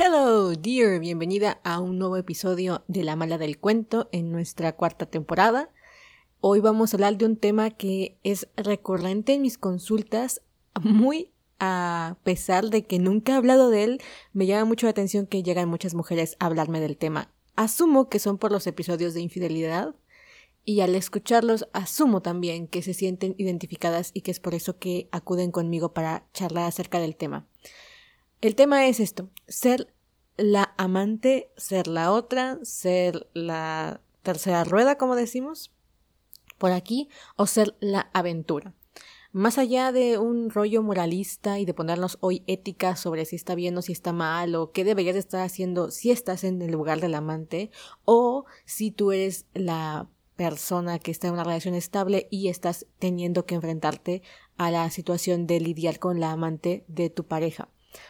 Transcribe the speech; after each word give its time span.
Hello, 0.00 0.52
dear, 0.52 1.00
bienvenida 1.00 1.60
a 1.64 1.80
un 1.80 1.98
nuevo 1.98 2.16
episodio 2.16 2.84
de 2.86 3.02
La 3.02 3.16
Mala 3.16 3.36
del 3.36 3.58
Cuento 3.58 4.08
en 4.12 4.30
nuestra 4.30 4.76
cuarta 4.76 5.06
temporada. 5.06 5.70
Hoy 6.40 6.60
vamos 6.60 6.94
a 6.94 6.96
hablar 6.96 7.18
de 7.18 7.24
un 7.24 7.36
tema 7.36 7.70
que 7.70 8.16
es 8.22 8.46
recurrente 8.56 9.34
en 9.34 9.42
mis 9.42 9.58
consultas, 9.58 10.40
muy 10.80 11.32
a 11.58 12.16
pesar 12.22 12.70
de 12.70 12.86
que 12.86 13.00
nunca 13.00 13.32
he 13.32 13.34
hablado 13.34 13.70
de 13.70 13.82
él, 13.82 14.00
me 14.32 14.46
llama 14.46 14.66
mucho 14.66 14.86
la 14.86 14.90
atención 14.90 15.26
que 15.26 15.42
llegan 15.42 15.68
muchas 15.68 15.94
mujeres 15.94 16.36
a 16.38 16.46
hablarme 16.46 16.78
del 16.78 16.96
tema. 16.96 17.32
Asumo 17.56 18.08
que 18.08 18.20
son 18.20 18.38
por 18.38 18.52
los 18.52 18.68
episodios 18.68 19.14
de 19.14 19.20
infidelidad 19.22 19.96
y 20.64 20.82
al 20.82 20.94
escucharlos 20.94 21.66
asumo 21.72 22.22
también 22.22 22.68
que 22.68 22.82
se 22.82 22.94
sienten 22.94 23.34
identificadas 23.36 24.12
y 24.14 24.20
que 24.20 24.30
es 24.30 24.38
por 24.38 24.54
eso 24.54 24.78
que 24.78 25.08
acuden 25.10 25.50
conmigo 25.50 25.92
para 25.92 26.28
charlar 26.34 26.66
acerca 26.66 27.00
del 27.00 27.16
tema. 27.16 27.48
El 28.40 28.54
tema 28.54 28.86
es 28.86 29.00
esto, 29.00 29.30
ser 29.48 29.92
la 30.36 30.72
amante, 30.76 31.50
ser 31.56 31.88
la 31.88 32.12
otra, 32.12 32.60
ser 32.62 33.28
la 33.34 34.00
tercera 34.22 34.62
rueda, 34.62 34.96
como 34.96 35.16
decimos, 35.16 35.72
por 36.56 36.70
aquí, 36.70 37.08
o 37.34 37.46
ser 37.46 37.74
la 37.80 38.10
aventura. 38.12 38.74
Más 39.32 39.58
allá 39.58 39.90
de 39.90 40.18
un 40.18 40.50
rollo 40.50 40.84
moralista 40.84 41.58
y 41.58 41.64
de 41.64 41.74
ponernos 41.74 42.16
hoy 42.20 42.44
ética 42.46 42.94
sobre 42.94 43.24
si 43.24 43.34
está 43.34 43.56
bien 43.56 43.76
o 43.76 43.82
si 43.82 43.90
está 43.90 44.12
mal 44.12 44.54
o 44.54 44.70
qué 44.70 44.84
deberías 44.84 45.16
estar 45.16 45.40
haciendo 45.40 45.90
si 45.90 46.12
estás 46.12 46.44
en 46.44 46.62
el 46.62 46.70
lugar 46.70 47.00
del 47.00 47.16
amante 47.16 47.72
o 48.04 48.46
si 48.64 48.92
tú 48.92 49.10
eres 49.10 49.46
la 49.52 50.08
persona 50.36 51.00
que 51.00 51.10
está 51.10 51.26
en 51.26 51.34
una 51.34 51.44
relación 51.44 51.74
estable 51.74 52.28
y 52.30 52.48
estás 52.48 52.86
teniendo 53.00 53.46
que 53.46 53.56
enfrentarte 53.56 54.22
a 54.56 54.70
la 54.70 54.88
situación 54.90 55.48
de 55.48 55.58
lidiar 55.58 55.98
con 55.98 56.20
la 56.20 56.30
amante 56.30 56.84
de 56.86 57.10
tu 57.10 57.26
pareja. 57.26 57.68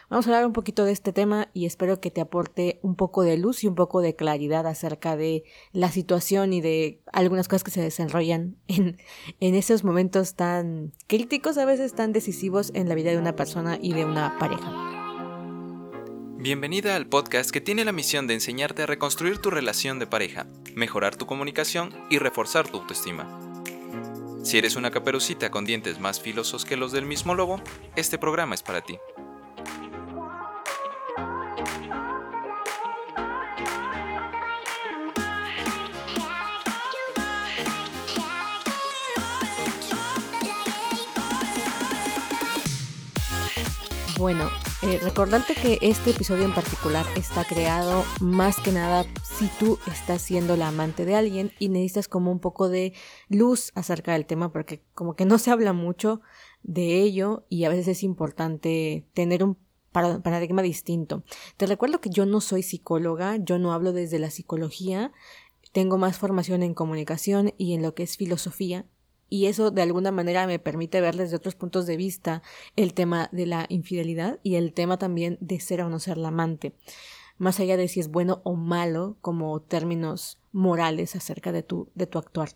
Vamos 0.09 0.25
a 0.25 0.29
hablar 0.29 0.45
un 0.45 0.53
poquito 0.53 0.85
de 0.85 0.91
este 0.91 1.13
tema 1.13 1.49
y 1.53 1.65
espero 1.65 1.99
que 1.99 2.11
te 2.11 2.21
aporte 2.21 2.79
un 2.81 2.95
poco 2.95 3.23
de 3.23 3.37
luz 3.37 3.63
y 3.63 3.67
un 3.67 3.75
poco 3.75 4.01
de 4.01 4.15
claridad 4.15 4.67
acerca 4.67 5.15
de 5.15 5.43
la 5.71 5.91
situación 5.91 6.53
y 6.53 6.61
de 6.61 7.01
algunas 7.11 7.47
cosas 7.47 7.63
que 7.63 7.71
se 7.71 7.81
desarrollan 7.81 8.57
en, 8.67 8.97
en 9.39 9.55
esos 9.55 9.83
momentos 9.83 10.35
tan 10.35 10.93
críticos, 11.07 11.57
a 11.57 11.65
veces 11.65 11.93
tan 11.93 12.13
decisivos 12.13 12.71
en 12.73 12.89
la 12.89 12.95
vida 12.95 13.11
de 13.11 13.17
una 13.17 13.35
persona 13.35 13.77
y 13.81 13.93
de 13.93 14.05
una 14.05 14.37
pareja. 14.39 14.89
Bienvenida 16.41 16.95
al 16.95 17.05
podcast 17.05 17.51
que 17.51 17.59
tiene 17.59 17.83
la 17.83 17.91
misión 17.91 18.25
de 18.25 18.33
enseñarte 18.33 18.83
a 18.83 18.85
reconstruir 18.85 19.39
tu 19.39 19.49
relación 19.49 19.99
de 19.99 20.07
pareja, 20.07 20.47
mejorar 20.73 21.17
tu 21.17 21.25
comunicación 21.25 21.93
y 22.09 22.17
reforzar 22.17 22.69
tu 22.69 22.77
autoestima. 22.77 23.27
Si 24.41 24.57
eres 24.57 24.77
una 24.77 24.89
caperucita 24.89 25.51
con 25.51 25.65
dientes 25.65 25.99
más 25.99 26.21
filosos 26.21 26.63
que 26.63 26.77
los 26.77 26.93
del 26.93 27.05
mismo 27.05 27.35
lobo, 27.35 27.61
este 27.97 28.17
programa 28.17 28.55
es 28.55 28.63
para 28.63 28.81
ti. 28.81 28.97
Bueno, 44.19 44.49
eh, 44.81 44.99
recordarte 45.01 45.55
que 45.55 45.79
este 45.81 46.09
episodio 46.09 46.43
en 46.43 46.53
particular 46.53 47.05
está 47.15 47.45
creado 47.45 48.03
más 48.19 48.59
que 48.59 48.73
nada 48.73 49.05
si 49.23 49.47
tú 49.61 49.79
estás 49.87 50.21
siendo 50.21 50.57
la 50.57 50.67
amante 50.67 51.05
de 51.05 51.15
alguien 51.15 51.53
y 51.57 51.69
necesitas 51.69 52.09
como 52.09 52.29
un 52.29 52.41
poco 52.41 52.67
de 52.67 52.91
luz 53.29 53.71
acerca 53.75 54.11
del 54.11 54.25
tema 54.25 54.51
porque 54.51 54.83
como 54.93 55.15
que 55.15 55.23
no 55.23 55.37
se 55.37 55.51
habla 55.51 55.71
mucho 55.71 56.19
de 56.63 57.01
ello 57.01 57.45
y 57.47 57.63
a 57.63 57.69
veces 57.69 57.87
es 57.87 58.03
importante 58.03 59.07
tener 59.13 59.41
un 59.41 59.57
paradigma 59.93 60.63
distinto. 60.63 61.23
Te 61.55 61.65
recuerdo 61.65 62.01
que 62.01 62.09
yo 62.09 62.25
no 62.25 62.41
soy 62.41 62.61
psicóloga, 62.61 63.37
yo 63.37 63.57
no 63.57 63.71
hablo 63.71 63.93
desde 63.93 64.19
la 64.19 64.31
psicología, 64.31 65.13
tengo 65.71 65.97
más 65.97 66.17
formación 66.17 66.61
en 66.61 66.73
comunicación 66.73 67.53
y 67.57 67.73
en 67.73 67.81
lo 67.81 67.95
que 67.95 68.03
es 68.03 68.17
filosofía 68.17 68.85
y 69.29 69.45
eso 69.45 69.71
de 69.71 69.81
alguna 69.81 70.11
manera 70.11 70.47
me 70.47 70.59
permite 70.59 71.01
ver 71.01 71.15
desde 71.15 71.35
otros 71.35 71.55
puntos 71.55 71.85
de 71.85 71.97
vista 71.97 72.41
el 72.75 72.93
tema 72.93 73.29
de 73.31 73.45
la 73.45 73.65
infidelidad 73.69 74.39
y 74.43 74.55
el 74.55 74.73
tema 74.73 74.97
también 74.97 75.37
de 75.39 75.59
ser 75.59 75.81
o 75.81 75.89
no 75.89 75.99
ser 75.99 76.17
la 76.17 76.29
amante, 76.29 76.75
más 77.37 77.59
allá 77.59 77.77
de 77.77 77.87
si 77.87 77.99
es 77.99 78.09
bueno 78.09 78.41
o 78.43 78.55
malo 78.55 79.17
como 79.21 79.61
términos 79.61 80.39
morales 80.51 81.15
acerca 81.15 81.51
de 81.51 81.63
tu, 81.63 81.89
de 81.95 82.07
tu 82.07 82.17
actuar. 82.17 82.49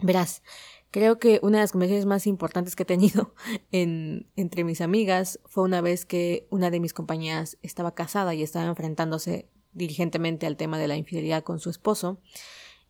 Verás, 0.00 0.42
creo 0.90 1.18
que 1.18 1.38
una 1.42 1.58
de 1.58 1.64
las 1.64 1.72
conversaciones 1.72 2.06
más 2.06 2.26
importantes 2.26 2.76
que 2.76 2.82
he 2.82 2.86
tenido 2.86 3.34
en, 3.72 4.28
entre 4.36 4.64
mis 4.64 4.80
amigas 4.80 5.40
fue 5.46 5.64
una 5.64 5.80
vez 5.80 6.04
que 6.04 6.46
una 6.50 6.70
de 6.70 6.80
mis 6.80 6.92
compañeras 6.92 7.58
estaba 7.62 7.94
casada 7.94 8.34
y 8.34 8.42
estaba 8.42 8.66
enfrentándose 8.66 9.48
diligentemente 9.72 10.46
al 10.46 10.56
tema 10.56 10.78
de 10.78 10.88
la 10.88 10.96
infidelidad 10.96 11.42
con 11.42 11.58
su 11.58 11.70
esposo 11.70 12.20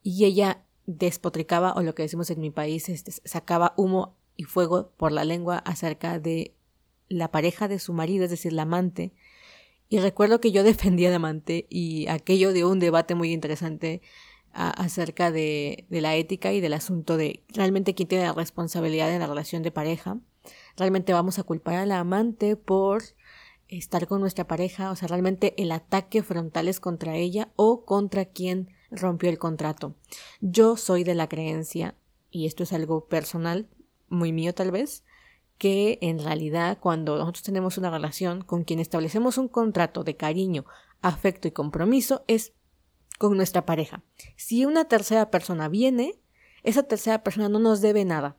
y 0.02 0.24
ella 0.26 0.64
despotricaba, 0.86 1.72
o 1.74 1.82
lo 1.82 1.94
que 1.94 2.02
decimos 2.02 2.30
en 2.30 2.40
mi 2.40 2.50
país, 2.50 2.88
este, 2.88 3.12
sacaba 3.12 3.74
humo 3.76 4.16
y 4.36 4.44
fuego 4.44 4.90
por 4.96 5.12
la 5.12 5.24
lengua 5.24 5.58
acerca 5.58 6.18
de 6.18 6.54
la 7.08 7.30
pareja 7.30 7.68
de 7.68 7.78
su 7.78 7.92
marido, 7.92 8.24
es 8.24 8.30
decir, 8.30 8.52
la 8.52 8.62
amante. 8.62 9.12
Y 9.88 9.98
recuerdo 9.98 10.40
que 10.40 10.52
yo 10.52 10.62
defendía 10.64 11.08
al 11.08 11.14
amante 11.14 11.66
y 11.70 12.06
aquello 12.08 12.52
dio 12.52 12.68
un 12.70 12.80
debate 12.80 13.14
muy 13.14 13.32
interesante 13.32 14.02
acerca 14.52 15.32
de, 15.32 15.84
de, 15.90 16.00
la 16.00 16.14
ética 16.14 16.52
y 16.52 16.60
del 16.60 16.74
asunto 16.74 17.16
de 17.16 17.42
realmente 17.48 17.96
quién 17.96 18.06
tiene 18.06 18.22
la 18.22 18.32
responsabilidad 18.32 19.12
en 19.12 19.18
la 19.18 19.26
relación 19.26 19.64
de 19.64 19.72
pareja. 19.72 20.18
Realmente 20.76 21.12
vamos 21.12 21.40
a 21.40 21.42
culpar 21.42 21.74
a 21.74 21.86
la 21.86 21.98
amante 21.98 22.54
por 22.54 23.02
estar 23.68 24.06
con 24.06 24.20
nuestra 24.20 24.46
pareja, 24.46 24.92
o 24.92 24.96
sea, 24.96 25.08
realmente 25.08 25.60
el 25.60 25.72
ataque 25.72 26.22
frontal 26.22 26.68
es 26.68 26.78
contra 26.78 27.16
ella 27.16 27.48
o 27.56 27.84
contra 27.84 28.26
quien 28.26 28.68
rompió 28.96 29.28
el 29.28 29.38
contrato. 29.38 29.94
Yo 30.40 30.76
soy 30.76 31.04
de 31.04 31.14
la 31.14 31.28
creencia, 31.28 31.94
y 32.30 32.46
esto 32.46 32.62
es 32.62 32.72
algo 32.72 33.06
personal, 33.06 33.68
muy 34.08 34.32
mío 34.32 34.54
tal 34.54 34.70
vez, 34.70 35.04
que 35.58 35.98
en 36.00 36.18
realidad 36.18 36.78
cuando 36.80 37.16
nosotros 37.16 37.44
tenemos 37.44 37.78
una 37.78 37.90
relación 37.90 38.42
con 38.42 38.64
quien 38.64 38.80
establecemos 38.80 39.38
un 39.38 39.48
contrato 39.48 40.04
de 40.04 40.16
cariño, 40.16 40.64
afecto 41.00 41.48
y 41.48 41.52
compromiso 41.52 42.24
es 42.26 42.52
con 43.18 43.36
nuestra 43.36 43.64
pareja. 43.64 44.02
Si 44.36 44.64
una 44.64 44.86
tercera 44.86 45.30
persona 45.30 45.68
viene, 45.68 46.20
esa 46.62 46.82
tercera 46.82 47.22
persona 47.22 47.48
no 47.48 47.58
nos 47.58 47.80
debe 47.80 48.04
nada. 48.04 48.36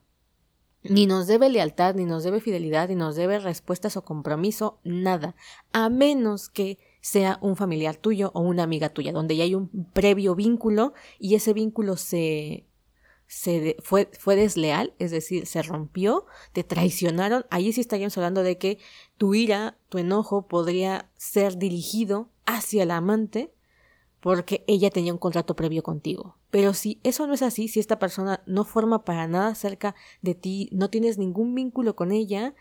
Ni 0.82 1.06
nos 1.06 1.26
debe 1.26 1.48
lealtad, 1.48 1.94
ni 1.94 2.04
nos 2.04 2.22
debe 2.22 2.40
fidelidad, 2.40 2.88
ni 2.88 2.94
nos 2.94 3.16
debe 3.16 3.38
respuestas 3.38 3.96
o 3.96 4.04
compromiso, 4.04 4.78
nada. 4.84 5.34
A 5.72 5.88
menos 5.88 6.48
que 6.48 6.78
sea 7.06 7.38
un 7.40 7.54
familiar 7.54 7.94
tuyo 7.94 8.32
o 8.34 8.40
una 8.40 8.64
amiga 8.64 8.88
tuya, 8.88 9.12
donde 9.12 9.36
ya 9.36 9.44
hay 9.44 9.54
un 9.54 9.70
previo 9.92 10.34
vínculo 10.34 10.92
y 11.20 11.36
ese 11.36 11.52
vínculo 11.52 11.96
se, 11.96 12.66
se 13.28 13.76
fue, 13.78 14.10
fue 14.18 14.34
desleal, 14.34 14.92
es 14.98 15.12
decir, 15.12 15.46
se 15.46 15.62
rompió, 15.62 16.26
te 16.52 16.64
traicionaron, 16.64 17.46
ahí 17.48 17.72
sí 17.72 17.80
estaríamos 17.80 18.18
hablando 18.18 18.42
de 18.42 18.58
que 18.58 18.78
tu 19.18 19.36
ira, 19.36 19.78
tu 19.88 19.98
enojo 19.98 20.48
podría 20.48 21.08
ser 21.16 21.58
dirigido 21.58 22.28
hacia 22.44 22.82
el 22.82 22.90
amante 22.90 23.54
porque 24.18 24.64
ella 24.66 24.90
tenía 24.90 25.12
un 25.12 25.20
contrato 25.20 25.54
previo 25.54 25.84
contigo. 25.84 26.36
Pero 26.50 26.74
si 26.74 26.98
eso 27.04 27.28
no 27.28 27.34
es 27.34 27.42
así, 27.42 27.68
si 27.68 27.78
esta 27.78 28.00
persona 28.00 28.42
no 28.46 28.64
forma 28.64 29.04
para 29.04 29.28
nada 29.28 29.54
cerca 29.54 29.94
de 30.22 30.34
ti, 30.34 30.68
no 30.72 30.90
tienes 30.90 31.18
ningún 31.18 31.54
vínculo 31.54 31.94
con 31.94 32.10
ella, 32.10 32.56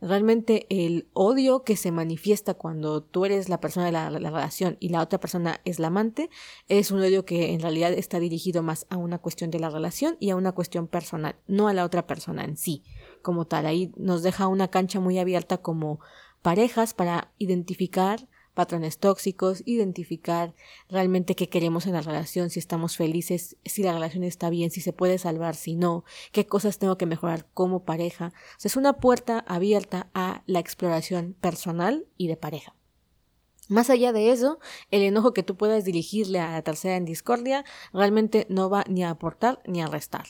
Realmente 0.00 0.66
el 0.70 1.08
odio 1.12 1.62
que 1.62 1.76
se 1.76 1.92
manifiesta 1.92 2.54
cuando 2.54 3.02
tú 3.02 3.26
eres 3.26 3.50
la 3.50 3.60
persona 3.60 3.84
de 3.86 3.92
la, 3.92 4.08
relación 4.08 4.78
y 4.80 4.88
la 4.88 5.02
otra 5.02 5.20
persona 5.20 5.60
es 5.66 5.78
la 5.78 5.88
amante 5.88 6.30
es 6.68 6.90
un 6.90 7.00
odio 7.00 7.26
que 7.26 7.52
en 7.52 7.60
realidad 7.60 7.92
está 7.92 8.18
dirigido 8.18 8.62
más 8.62 8.86
a 8.88 8.96
una 8.96 9.18
cuestión 9.18 9.50
de 9.50 9.58
la 9.58 9.68
relación 9.68 10.16
y 10.18 10.30
a 10.30 10.36
una 10.36 10.52
cuestión 10.52 10.86
personal, 10.86 11.36
no 11.46 11.68
a 11.68 11.74
la 11.74 11.84
otra 11.84 12.06
persona 12.06 12.44
en 12.44 12.56
sí 12.56 12.82
como 13.20 13.46
tal. 13.46 13.66
Ahí 13.66 13.92
nos 13.96 14.22
deja 14.22 14.46
una 14.46 14.68
cancha 14.68 15.00
muy 15.00 15.18
abierta 15.18 15.58
como 15.58 16.00
parejas 16.40 16.94
para 16.94 17.34
identificar 17.36 18.26
patrones 18.54 18.98
tóxicos, 18.98 19.62
identificar 19.66 20.54
realmente 20.88 21.34
qué 21.34 21.48
queremos 21.48 21.86
en 21.86 21.92
la 21.92 22.00
relación, 22.00 22.50
si 22.50 22.58
estamos 22.58 22.96
felices, 22.96 23.56
si 23.64 23.82
la 23.82 23.92
relación 23.92 24.24
está 24.24 24.50
bien, 24.50 24.70
si 24.70 24.80
se 24.80 24.92
puede 24.92 25.18
salvar, 25.18 25.54
si 25.54 25.76
no, 25.76 26.04
qué 26.32 26.46
cosas 26.46 26.78
tengo 26.78 26.98
que 26.98 27.06
mejorar 27.06 27.46
como 27.54 27.84
pareja. 27.84 28.32
es 28.62 28.76
una 28.76 28.94
puerta 28.94 29.44
abierta 29.46 30.10
a 30.14 30.42
la 30.46 30.58
exploración 30.58 31.34
personal 31.40 32.06
y 32.16 32.28
de 32.28 32.36
pareja. 32.36 32.74
Más 33.70 33.88
allá 33.88 34.12
de 34.12 34.32
eso, 34.32 34.58
el 34.90 35.02
enojo 35.02 35.32
que 35.32 35.44
tú 35.44 35.56
puedas 35.56 35.84
dirigirle 35.84 36.40
a 36.40 36.50
la 36.50 36.62
tercera 36.62 36.96
en 36.96 37.04
discordia 37.04 37.64
realmente 37.92 38.44
no 38.48 38.68
va 38.68 38.84
ni 38.88 39.04
a 39.04 39.10
aportar 39.10 39.62
ni 39.64 39.80
a 39.80 39.86
restar. 39.86 40.26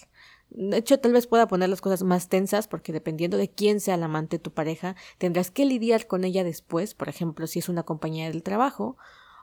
De 0.50 0.76
hecho, 0.76 0.98
tal 0.98 1.12
vez 1.12 1.26
pueda 1.26 1.48
poner 1.48 1.68
las 1.68 1.80
cosas 1.80 2.02
más 2.02 2.28
tensas 2.28 2.66
porque 2.68 2.92
dependiendo 2.92 3.36
de 3.36 3.50
quién 3.50 3.80
sea 3.80 3.94
el 3.94 4.02
amante 4.02 4.36
de 4.36 4.42
tu 4.42 4.52
pareja, 4.52 4.96
tendrás 5.18 5.50
que 5.50 5.64
lidiar 5.64 6.06
con 6.06 6.24
ella 6.24 6.44
después, 6.44 6.94
por 6.94 7.08
ejemplo, 7.08 7.46
si 7.46 7.60
es 7.60 7.68
una 7.68 7.84
compañía 7.84 8.28
del 8.28 8.42
trabajo 8.42 8.96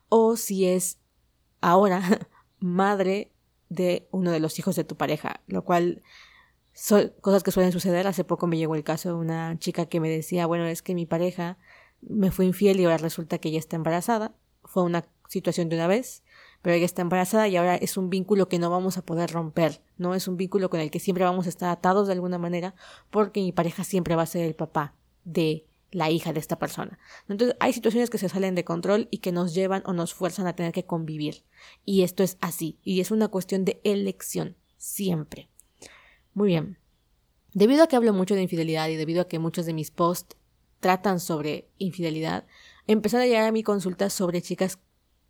o 0.10 0.36
si 0.36 0.66
es 0.66 1.00
ahora 1.62 2.28
madre 2.60 3.32
de 3.70 4.08
uno 4.12 4.32
de 4.32 4.40
los 4.40 4.60
hijos 4.60 4.76
de 4.76 4.84
tu 4.84 4.96
pareja, 4.98 5.42
lo 5.48 5.64
cual 5.64 6.02
son 6.74 7.14
cosas 7.22 7.44
que 7.44 7.52
suelen 7.52 7.72
suceder. 7.72 8.06
Hace 8.06 8.24
poco 8.24 8.48
me 8.48 8.58
llegó 8.58 8.76
el 8.76 8.84
caso 8.84 9.10
de 9.10 9.16
una 9.16 9.58
chica 9.60 9.88
que 9.88 10.00
me 10.00 10.10
decía, 10.10 10.46
bueno, 10.46 10.66
es 10.66 10.82
que 10.82 10.94
mi 10.94 11.06
pareja 11.06 11.58
me 12.02 12.32
fue 12.32 12.46
infiel 12.46 12.80
y 12.80 12.86
ahora 12.86 12.98
resulta 12.98 13.40
que 13.40 13.50
ella 13.50 13.60
está 13.60 13.76
embarazada. 13.76 14.36
Fue 14.64 14.84
una 14.84 15.06
situación 15.28 15.70
de 15.70 15.76
una 15.76 15.88
vez, 15.88 16.24
pero 16.62 16.76
ella 16.76 16.86
está 16.86 17.02
embarazada 17.02 17.48
y 17.48 17.58
ahora 17.58 17.76
es 17.76 17.98
un 17.98 18.10
vínculo 18.10 18.48
que 18.48 18.60
no 18.60 18.70
vamos 18.70 18.98
a 18.98 19.06
poder 19.06 19.32
romper, 19.32 19.82
no 19.98 20.16
es 20.16 20.28
un 20.28 20.38
vínculo 20.38 20.70
con 20.70 20.80
el 20.80 20.92
que 20.92 21.00
siempre 21.00 21.24
vamos 21.24 21.46
a 21.46 21.50
estar 21.50 21.70
atados 21.70 22.08
de 22.08 22.14
alguna 22.14 22.38
manera 22.38 22.76
porque 23.10 23.42
mi 23.42 23.52
pareja 23.52 23.84
siempre 23.84 24.16
va 24.16 24.24
a 24.24 24.28
ser 24.28 24.46
el 24.46 24.56
papá 24.56 24.96
de 25.24 25.68
la 25.92 26.10
hija 26.10 26.34
de 26.34 26.40
esta 26.40 26.60
persona. 26.60 27.00
Entonces 27.28 27.56
hay 27.60 27.74
situaciones 27.74 28.10
que 28.10 28.18
se 28.18 28.30
salen 28.30 28.56
de 28.56 28.66
control 28.66 29.08
y 29.12 29.20
que 29.20 29.32
nos 29.32 29.54
llevan 29.54 29.84
o 29.86 29.94
nos 29.94 30.14
fuerzan 30.14 30.48
a 30.48 30.56
tener 30.56 30.72
que 30.72 30.86
convivir. 30.86 31.44
Y 31.86 32.04
esto 32.04 32.24
es 32.24 32.38
así, 32.42 32.78
y 32.84 33.00
es 33.00 33.12
una 33.12 33.30
cuestión 33.30 33.66
de 33.66 33.80
elección, 33.84 34.58
siempre. 34.78 35.50
Muy 36.34 36.50
bien. 36.50 36.78
Debido 37.54 37.84
a 37.84 37.88
que 37.88 37.96
hablo 37.96 38.14
mucho 38.14 38.36
de 38.36 38.44
infidelidad 38.44 38.90
y 38.90 38.96
debido 38.96 39.22
a 39.22 39.28
que 39.28 39.40
muchos 39.40 39.66
de 39.66 39.74
mis 39.74 39.92
posts 39.92 40.38
tratan 40.80 41.20
sobre 41.20 41.70
infidelidad, 41.78 42.46
empezaron 42.86 43.24
a 43.24 43.28
llegar 43.28 43.44
a 43.44 43.52
mi 43.52 43.64
consulta 43.64 44.10
sobre 44.10 44.42
chicas 44.42 44.78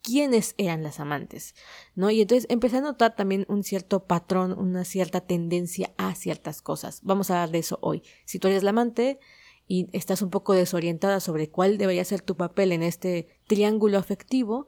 quiénes 0.07 0.55
eran 0.57 0.83
las 0.83 1.01
amantes, 1.01 1.53
¿no? 1.93 2.09
Y 2.09 2.21
entonces 2.21 2.47
empecé 2.49 2.77
a 2.77 2.81
notar 2.81 3.15
también 3.17 3.45
un 3.49 3.63
cierto 3.63 4.05
patrón, 4.05 4.57
una 4.57 4.85
cierta 4.85 5.19
tendencia 5.19 5.91
a 5.97 6.15
ciertas 6.15 6.61
cosas. 6.61 7.01
Vamos 7.03 7.29
a 7.29 7.33
hablar 7.33 7.51
de 7.51 7.59
eso 7.59 7.77
hoy. 7.81 8.03
Si 8.23 8.39
tú 8.39 8.47
eres 8.47 8.63
la 8.63 8.69
amante, 8.69 9.19
y 9.67 9.89
estás 9.91 10.21
un 10.21 10.29
poco 10.29 10.53
desorientada 10.53 11.19
sobre 11.19 11.49
cuál 11.49 11.77
debería 11.77 12.05
ser 12.05 12.21
tu 12.21 12.37
papel 12.37 12.71
en 12.71 12.83
este 12.83 13.27
triángulo 13.47 13.97
afectivo, 13.97 14.67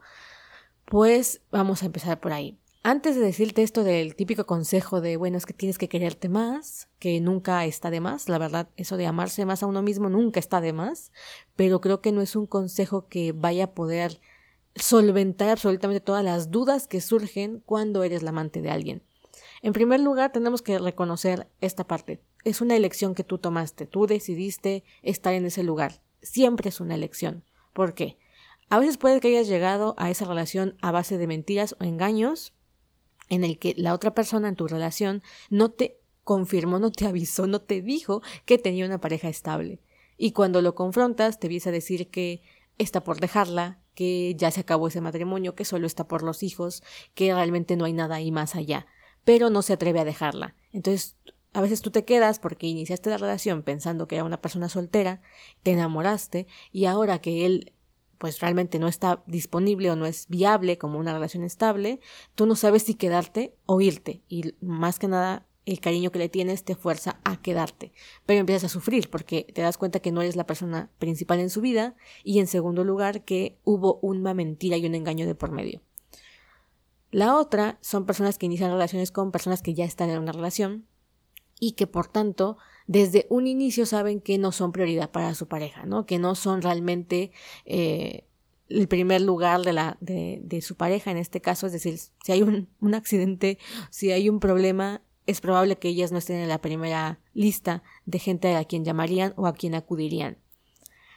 pues 0.84 1.42
vamos 1.52 1.84
a 1.84 1.86
empezar 1.86 2.20
por 2.20 2.34
ahí. 2.34 2.60
Antes 2.84 3.16
de 3.16 3.22
decirte 3.22 3.64
esto 3.64 3.86
del 3.86 4.16
típico 4.16 4.46
consejo 4.46 5.00
de, 5.00 5.16
bueno, 5.16 5.38
es 5.38 5.46
que 5.46 5.54
tienes 5.54 5.78
que 5.78 5.88
quererte 5.88 6.28
más, 6.28 6.90
que 7.00 7.22
nunca 7.22 7.64
está 7.64 7.92
de 7.92 8.02
más, 8.02 8.28
la 8.28 8.40
verdad, 8.40 8.68
eso 8.76 8.98
de 8.98 9.08
amarse 9.08 9.46
más 9.46 9.64
a 9.64 9.68
uno 9.68 9.82
mismo 9.82 10.10
nunca 10.10 10.42
está 10.42 10.60
de 10.60 10.74
más, 10.74 11.14
pero 11.56 11.80
creo 11.80 12.02
que 12.02 12.12
no 12.12 12.22
es 12.22 12.36
un 12.36 12.46
consejo 12.46 13.08
que 13.08 13.32
vaya 13.32 13.66
a 13.66 13.74
poder 13.74 14.20
solventar 14.80 15.50
absolutamente 15.50 16.02
todas 16.02 16.24
las 16.24 16.52
dudas 16.52 16.88
que 16.88 17.02
surgen 17.02 17.62
cuando 17.66 18.04
eres 18.04 18.24
la 18.24 18.30
amante 18.30 18.62
de 18.62 18.72
alguien. 18.72 19.04
En 19.62 19.74
primer 19.74 20.00
lugar, 20.00 20.31
tenemos 20.31 20.62
que 20.62 20.80
reconocer 20.80 21.48
esta 21.62 21.86
parte. 21.86 22.22
Es 22.44 22.62
una 22.62 22.76
elección 22.76 23.16
que 23.16 23.24
tú 23.24 23.38
tomaste, 23.38 23.86
tú 23.86 24.08
decidiste 24.08 24.84
estar 25.02 25.34
en 25.34 25.46
ese 25.46 25.64
lugar. 25.64 26.02
Siempre 26.22 26.70
es 26.70 26.80
una 26.80 26.96
elección. 26.96 27.44
¿Por 27.74 27.94
qué? 27.94 28.18
A 28.70 28.80
veces 28.80 28.98
puede 28.98 29.20
que 29.20 29.30
hayas 29.30 29.48
llegado 29.48 29.96
a 29.98 30.10
esa 30.10 30.26
relación 30.26 30.78
a 30.81 30.92
base 30.92 31.18
de 31.18 31.28
mentiras 31.28 31.76
o 31.80 31.84
engaños 31.84 32.54
en 33.28 33.44
el 33.44 33.60
que 33.60 33.74
la 33.78 33.94
otra 33.94 34.14
persona 34.14 34.48
en 34.48 34.56
tu 34.56 34.68
relación 34.68 35.22
no 35.50 35.72
te 35.72 36.00
confirmó, 36.24 36.80
no 36.80 36.92
te 36.92 37.08
avisó, 37.08 37.48
no 37.48 37.62
te 37.62 37.81
dijo 37.81 38.22
que 38.46 38.58
tenía 38.58 38.86
una 38.86 39.02
pareja 39.02 39.30
estable. 39.30 39.81
Y 40.18 40.31
cuando 40.31 40.62
lo 40.62 40.76
confrontas, 40.76 41.40
te 41.40 41.48
empieza 41.48 41.70
a 41.70 41.74
decir 41.74 42.10
que 42.10 42.44
está 42.78 43.04
por 43.04 43.20
dejarla, 43.20 43.79
que 43.96 44.36
ya 44.36 44.52
se 44.52 44.62
acabó 44.62 44.88
ese 44.88 45.02
matrimonio, 45.02 45.56
que 45.56 45.66
solo 45.66 45.88
está 45.88 46.08
por 46.08 46.24
los 46.24 46.44
hijos, 46.44 46.84
que 47.14 47.34
realmente 47.34 47.76
no 47.76 47.86
hay 47.86 47.94
nada 47.94 48.16
ahí 48.16 48.32
más 48.32 48.56
allá 48.56 48.88
pero 49.24 49.50
no 49.50 49.62
se 49.62 49.74
atreve 49.74 50.00
a 50.00 50.06
dejarla. 50.06 50.56
Entonces, 50.72 51.16
a 51.54 51.62
veces 51.62 51.82
tú 51.82 51.92
te 51.92 52.06
quedas 52.06 52.40
porque 52.40 52.68
iniciaste 52.68 53.10
la 53.10 53.18
relación 53.18 53.64
pensando 53.64 54.08
que 54.08 54.16
era 54.16 54.24
una 54.24 54.42
persona 54.42 54.70
soltera, 54.70 55.22
te 55.64 55.72
enamoraste 55.72 56.48
y 56.72 56.86
ahora 56.86 57.20
que 57.20 57.46
él 57.46 57.74
pues 58.18 58.40
realmente 58.42 58.80
no 58.80 58.88
está 58.88 59.24
disponible 59.28 59.90
o 59.92 59.96
no 59.96 60.06
es 60.06 60.28
viable 60.28 60.78
como 60.78 61.00
una 61.00 61.14
relación 61.14 61.44
estable, 61.44 62.02
tú 62.36 62.46
no 62.46 62.56
sabes 62.56 62.84
si 62.84 62.96
quedarte 62.96 63.56
o 63.66 63.80
irte 63.82 64.24
y 64.28 64.56
más 64.62 65.00
que 65.00 65.08
nada 65.08 65.48
el 65.69 65.80
cariño 65.80 66.12
que 66.12 66.19
le 66.19 66.30
tienes 66.30 66.63
te 66.63 66.75
fuerza 66.75 67.19
a 67.24 67.42
quedarte, 67.42 67.94
pero 68.25 68.39
empiezas 68.39 68.66
a 68.66 68.74
sufrir 68.74 69.10
porque 69.10 69.45
te 69.54 69.62
das 69.62 69.77
cuenta 69.77 70.00
que 70.00 70.12
no 70.12 70.21
eres 70.21 70.36
la 70.36 70.48
persona 70.48 70.89
principal 70.98 71.39
en 71.39 71.51
su 71.51 71.62
vida 71.62 71.95
y 72.24 72.39
en 72.39 72.48
segundo 72.48 72.83
lugar 72.83 73.24
que 73.24 73.60
hubo 73.63 74.00
una 74.01 74.33
mentira 74.33 74.77
y 74.77 74.86
un 74.88 74.95
engaño 74.95 75.27
de 75.27 75.36
por 75.36 75.51
medio. 75.51 75.81
La 77.12 77.38
otra 77.38 77.77
son 77.81 78.06
personas 78.06 78.38
que 78.38 78.48
inician 78.48 78.71
relaciones 78.71 79.12
con 79.12 79.31
personas 79.31 79.62
que 79.62 79.75
ya 79.75 79.86
están 79.86 80.10
en 80.10 80.19
una 80.19 80.31
relación 80.31 80.88
y 81.60 81.74
que 81.74 81.86
por 81.86 82.07
tanto 82.07 82.57
desde 82.88 83.27
un 83.30 83.45
inicio 83.45 83.86
saben 83.86 84.21
que 84.21 84.39
no 84.39 84.51
son 84.51 84.71
prioridad 84.71 85.12
para 85.12 85.36
su 85.36 85.48
pareja, 85.48 85.86
¿no? 85.86 86.07
Que 86.07 86.18
no 86.18 86.33
son 86.33 86.63
realmente 86.63 87.31
eh, 87.66 88.25
el 88.69 88.88
primer 88.88 89.21
lugar 89.21 89.62
de, 89.62 89.74
la, 89.74 89.98
de, 90.00 90.39
de, 90.44 90.62
su 90.62 90.75
pareja 90.75 91.12
en 91.12 91.18
este 91.18 91.42
caso, 91.42 91.68
es 91.68 91.74
decir, 91.74 92.00
si 92.24 92.31
hay 92.31 92.42
un, 92.42 92.69
un 92.80 92.95
accidente, 92.95 93.60
si 93.89 94.12
hay 94.12 94.30
un 94.30 94.39
problema, 94.39 95.04
es 95.30 95.42
probable 95.42 95.78
que 95.78 95.90
ellas 95.90 96.12
no 96.12 96.18
estén 96.18 96.38
en 96.38 96.50
la 96.50 96.62
primera 96.62 97.20
lista 97.34 97.84
de 98.06 98.20
gente 98.20 98.56
a 98.56 98.66
quien 98.66 98.84
llamarían 98.84 99.34
o 99.38 99.46
a 99.46 99.54
quien 99.54 99.76
acudirían. 99.76 100.40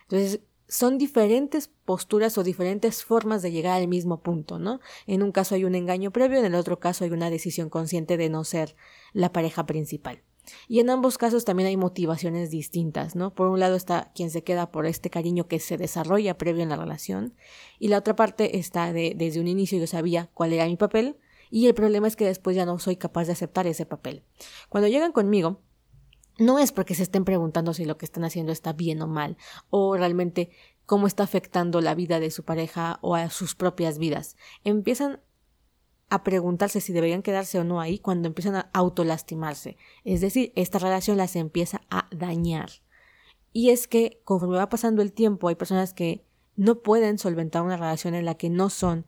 Entonces, 0.03 0.41
son 0.69 0.99
diferentes 0.99 1.69
posturas 1.85 2.37
o 2.38 2.43
diferentes 2.43 3.05
formas 3.05 3.43
de 3.43 3.53
llegar 3.53 3.81
al 3.81 3.88
mismo 3.88 4.23
punto, 4.23 4.59
¿no? 4.59 4.81
En 5.06 5.23
un 5.23 5.32
caso 5.32 5.55
hay 5.55 5.64
un 5.64 5.75
engaño 5.75 6.11
previo, 6.11 6.38
en 6.38 6.44
el 6.44 6.55
otro 6.55 6.79
caso 6.79 7.05
hay 7.05 7.11
una 7.11 7.31
decisión 7.31 7.70
consciente 7.70 8.17
de 8.17 8.29
no 8.29 8.44
ser 8.44 8.76
la 9.12 9.32
pareja 9.32 9.67
principal. 9.67 10.23
Y 10.69 10.81
en 10.81 10.91
ambos 10.91 11.19
casos 11.19 11.44
también 11.44 11.69
hay 11.69 11.76
motivaciones 11.76 12.50
distintas, 12.50 13.14
¿no? 13.17 13.35
Por 13.35 13.49
un 13.49 13.61
lado 13.61 13.76
está 13.76 14.12
quien 14.14 14.31
se 14.31 14.43
queda 14.43 14.70
por 14.70 14.87
este 14.87 15.09
cariño 15.09 15.47
que 15.47 15.61
se 15.61 15.76
desarrolla 15.76 16.37
previo 16.37 16.62
en 16.62 16.69
la 16.69 16.76
relación, 16.76 17.35
y 17.79 17.88
la 17.88 17.99
otra 17.99 18.17
parte 18.17 18.59
está 18.59 18.93
de 18.93 19.14
desde 19.17 19.41
un 19.41 19.49
inicio 19.49 19.79
yo 19.79 19.87
sabía 19.87 20.31
cuál 20.35 20.53
era 20.53 20.67
mi 20.67 20.76
papel, 20.76 21.17
y 21.52 21.66
el 21.66 21.75
problema 21.75 22.08
es 22.08 22.16
que 22.16 22.25
después 22.25 22.56
ya 22.56 22.64
no 22.64 22.78
soy 22.78 22.96
capaz 22.96 23.26
de 23.26 23.32
aceptar 23.32 23.66
ese 23.66 23.84
papel. 23.84 24.25
Cuando 24.70 24.88
llegan 24.88 25.12
conmigo, 25.12 25.60
no 26.38 26.58
es 26.58 26.72
porque 26.72 26.94
se 26.94 27.02
estén 27.02 27.26
preguntando 27.26 27.75
si 27.75 27.84
lo 27.84 27.99
que 27.99 28.06
están 28.06 28.25
haciendo 28.25 28.52
está 28.52 28.72
bien 28.72 29.02
o 29.02 29.06
mal, 29.06 29.37
o 29.69 29.94
realmente 29.94 30.49
cómo 30.87 31.06
está 31.06 31.25
afectando 31.25 31.82
la 31.82 31.94
vida 31.94 32.20
de 32.20 32.31
su 32.31 32.43
pareja 32.43 32.99
o 33.02 33.16
a 33.16 33.28
sus 33.28 33.54
propias 33.54 33.99
vidas. 33.99 34.38
Empiezan 34.64 35.20
a 36.08 36.25
preguntarse 36.25 36.81
si 36.81 36.94
deberían 36.94 37.22
quedarse 37.22 37.58
o 37.58 37.64
no 37.64 37.82
ahí 37.82 37.99
cuando 37.99 38.28
empiezan 38.28 38.56
a 38.56 38.70
autolastimarse. 38.72 39.76
Es 40.04 40.22
decir, 40.22 40.54
esta 40.56 40.78
relación 40.78 41.19
las 41.19 41.37
empieza 41.37 41.82
a 41.90 42.08
dañar. 42.10 42.70
Y 43.52 43.69
es 43.69 43.88
que 43.88 44.22
conforme 44.25 44.56
va 44.56 44.70
pasando 44.70 45.02
el 45.02 45.12
tiempo 45.12 45.49
hay 45.49 45.54
personas 45.54 45.93
que 45.93 46.25
no 46.56 46.81
pueden 46.81 47.19
solventar 47.19 47.60
una 47.60 47.76
relación 47.76 48.14
en 48.14 48.25
la 48.25 48.37
que 48.37 48.49
no 48.49 48.70
son 48.70 49.04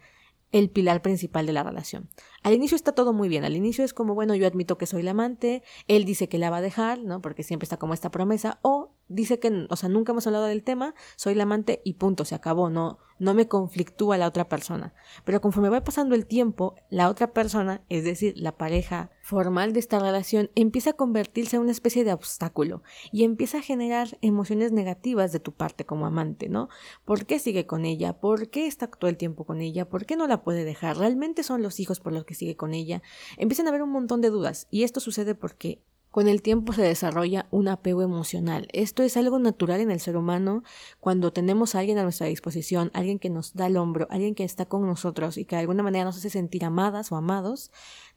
el 0.55 0.71
pilar 0.71 1.03
principal 1.03 1.47
de 1.47 1.53
la 1.53 1.65
relación. 1.65 2.09
Al 2.45 2.55
inicio 2.55 2.77
está 2.77 2.93
todo 2.93 3.13
muy 3.13 3.29
bien, 3.29 3.45
al 3.45 3.57
inicio 3.57 3.85
es 3.85 3.93
como, 3.93 4.15
bueno, 4.15 4.37
yo 4.37 4.47
admito 4.47 4.79
que 4.79 4.87
soy 4.87 5.03
la 5.03 5.11
amante, 5.11 5.65
él 5.89 6.05
dice 6.05 6.29
que 6.29 6.39
la 6.39 6.49
va 6.49 6.59
a 6.59 6.63
dejar, 6.63 7.03
¿no? 7.03 7.21
Porque 7.21 7.43
siempre 7.43 7.65
está 7.65 7.77
como 7.77 7.93
esta 7.93 8.13
promesa, 8.13 8.61
o 8.63 8.94
dice 9.09 9.39
que, 9.39 9.67
o 9.69 9.77
sea, 9.77 9.89
nunca 9.89 10.13
hemos 10.13 10.27
hablado 10.27 10.47
del 10.47 10.63
tema, 10.63 10.95
soy 11.17 11.35
la 11.35 11.45
amante 11.45 11.81
y 11.85 11.95
punto, 11.95 12.25
se 12.25 12.35
acabó, 12.35 12.71
no, 12.71 12.99
no 13.19 13.35
me 13.35 13.49
conflictúa 13.49 14.19
la 14.19 14.27
otra 14.27 14.49
persona. 14.49 14.95
Pero 15.25 15.41
conforme 15.41 15.69
va 15.69 15.85
pasando 15.85 16.15
el 16.15 16.27
tiempo, 16.27 16.75
la 16.91 17.09
otra 17.09 17.33
persona, 17.33 17.83
es 17.89 18.05
decir, 18.05 18.35
la 18.37 18.57
pareja 18.57 19.11
formal 19.23 19.73
de 19.73 19.81
esta 19.81 19.99
relación, 19.99 20.51
empieza 20.55 20.91
a 20.91 20.95
convertirse 20.95 21.57
en 21.57 21.63
una 21.63 21.73
especie 21.73 22.05
de 22.05 22.13
obstáculo 22.13 22.83
y 23.13 23.25
empieza 23.25 23.59
a 23.59 23.63
generar 23.63 24.19
emociones 24.21 24.73
negativas 24.73 25.33
de 25.33 25.41
tu 25.41 25.53
parte 25.53 25.87
como 25.87 26.07
amante, 26.07 26.49
¿no? 26.49 26.69
¿Por 27.05 27.27
qué 27.27 27.39
sigue 27.39 27.67
con 27.67 27.85
ella? 27.85 28.21
¿Por 28.21 28.51
qué 28.51 28.67
está 28.67 28.89
todo 28.89 29.09
el 29.09 29.17
tiempo 29.17 29.45
con 29.45 29.61
ella? 29.61 29.89
¿Por 29.89 30.07
qué 30.07 30.17
no 30.17 30.27
la 30.27 30.43
puede 30.43 30.65
dejar? 30.65 30.99
¿Realmente 30.99 31.43
son 31.43 31.63
los 31.63 31.81
hijos 31.81 32.01
por 32.01 32.13
los 32.13 32.25
que 32.25 32.35
sigue 32.35 32.57
con 32.57 32.75
ella? 32.75 33.03
Empiezan 33.37 33.67
a 33.67 33.71
haber 33.71 33.83
un 33.83 33.91
montón 33.91 34.21
de 34.21 34.31
dudas 34.31 34.67
y 34.71 34.83
esto 34.83 35.01
sucede 35.01 35.35
porque 35.35 35.83
con 36.15 36.29
el 36.29 36.43
tiempo 36.43 36.73
se 36.73 36.83
desarrolla 36.83 37.49
un 37.51 37.67
apego 37.67 38.01
emocional. 38.01 38.69
Esto 38.73 39.03
es 39.03 39.17
algo 39.17 39.41
natural 39.41 39.81
en 39.81 39.91
el 39.91 39.99
ser 39.99 40.17
humano 40.17 40.63
cuando 41.01 41.33
tenemos 41.33 41.75
a 41.75 41.81
alguien 41.81 41.99
a 41.99 42.05
nuestra 42.05 42.29
disposición, 42.29 42.93
alguien 42.95 43.19
que 43.19 43.31
nos 43.31 43.55
da 43.55 43.67
el 43.67 43.77
hombro, 43.77 44.07
alguien 44.11 44.37
que 44.37 44.45
está 44.45 44.65
con 44.65 44.87
nosotros 44.87 45.37
y 45.39 45.45
que 45.45 45.57
de 45.57 45.63
alguna 45.63 45.83
manera 45.83 46.05
nos 46.05 46.17
hace 46.17 46.31
sentir 46.31 46.65
amadas 46.65 47.11
o 47.11 47.17
amados, 47.17 47.73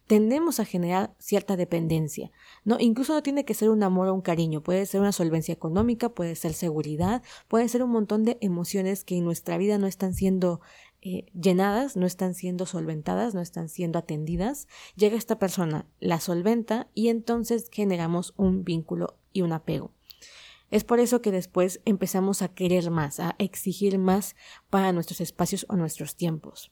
tendemos 0.06 0.60
a 0.60 0.66
generar 0.66 1.16
cierta 1.18 1.58
dependencia. 1.58 2.32
No, 2.64 2.78
incluso 2.80 3.14
no 3.14 3.24
tiene 3.24 3.46
que 3.46 3.56
ser 3.56 3.72
un 3.72 3.82
amor 3.82 4.10
o 4.10 4.14
un 4.14 4.22
cariño, 4.22 4.62
puede 4.62 4.86
ser 4.86 5.02
una 5.02 5.12
solvencia 5.12 5.54
económica, 5.56 6.10
puede 6.10 6.36
ser 6.36 6.54
seguridad, 6.54 7.24
puede 7.48 7.68
ser 7.68 7.82
un 7.82 7.90
montón 7.90 8.26
de 8.26 8.38
emociones 8.42 9.04
que 9.04 9.18
en 9.18 9.26
nuestra 9.26 9.58
vida 9.58 9.80
no 9.80 9.88
están 9.88 10.14
siendo 10.14 10.62
eh, 11.02 11.26
llenadas, 11.34 11.96
no 11.96 12.06
están 12.06 12.34
siendo 12.34 12.66
solventadas, 12.66 13.36
no 13.36 13.42
están 13.42 13.70
siendo 13.70 14.00
atendidas, 14.00 14.68
llega 14.96 15.16
esta 15.16 15.38
persona, 15.40 15.86
la 16.00 16.20
solventa 16.20 16.90
y 16.94 17.10
entonces 17.10 17.70
generamos 17.72 18.34
un 18.38 18.64
vínculo 18.64 19.18
y 19.32 19.42
un 19.42 19.54
apego. 19.54 19.94
Es 20.70 20.84
por 20.84 21.00
eso 21.00 21.22
que 21.22 21.32
después 21.32 21.82
empezamos 21.86 22.42
a 22.42 22.50
querer 22.50 22.92
más, 22.92 23.20
a 23.20 23.36
exigir 23.40 24.00
más 24.00 24.36
para 24.70 24.92
nuestros 24.92 25.22
espacios 25.22 25.66
o 25.70 25.76
nuestros 25.76 26.16
tiempos. 26.16 26.72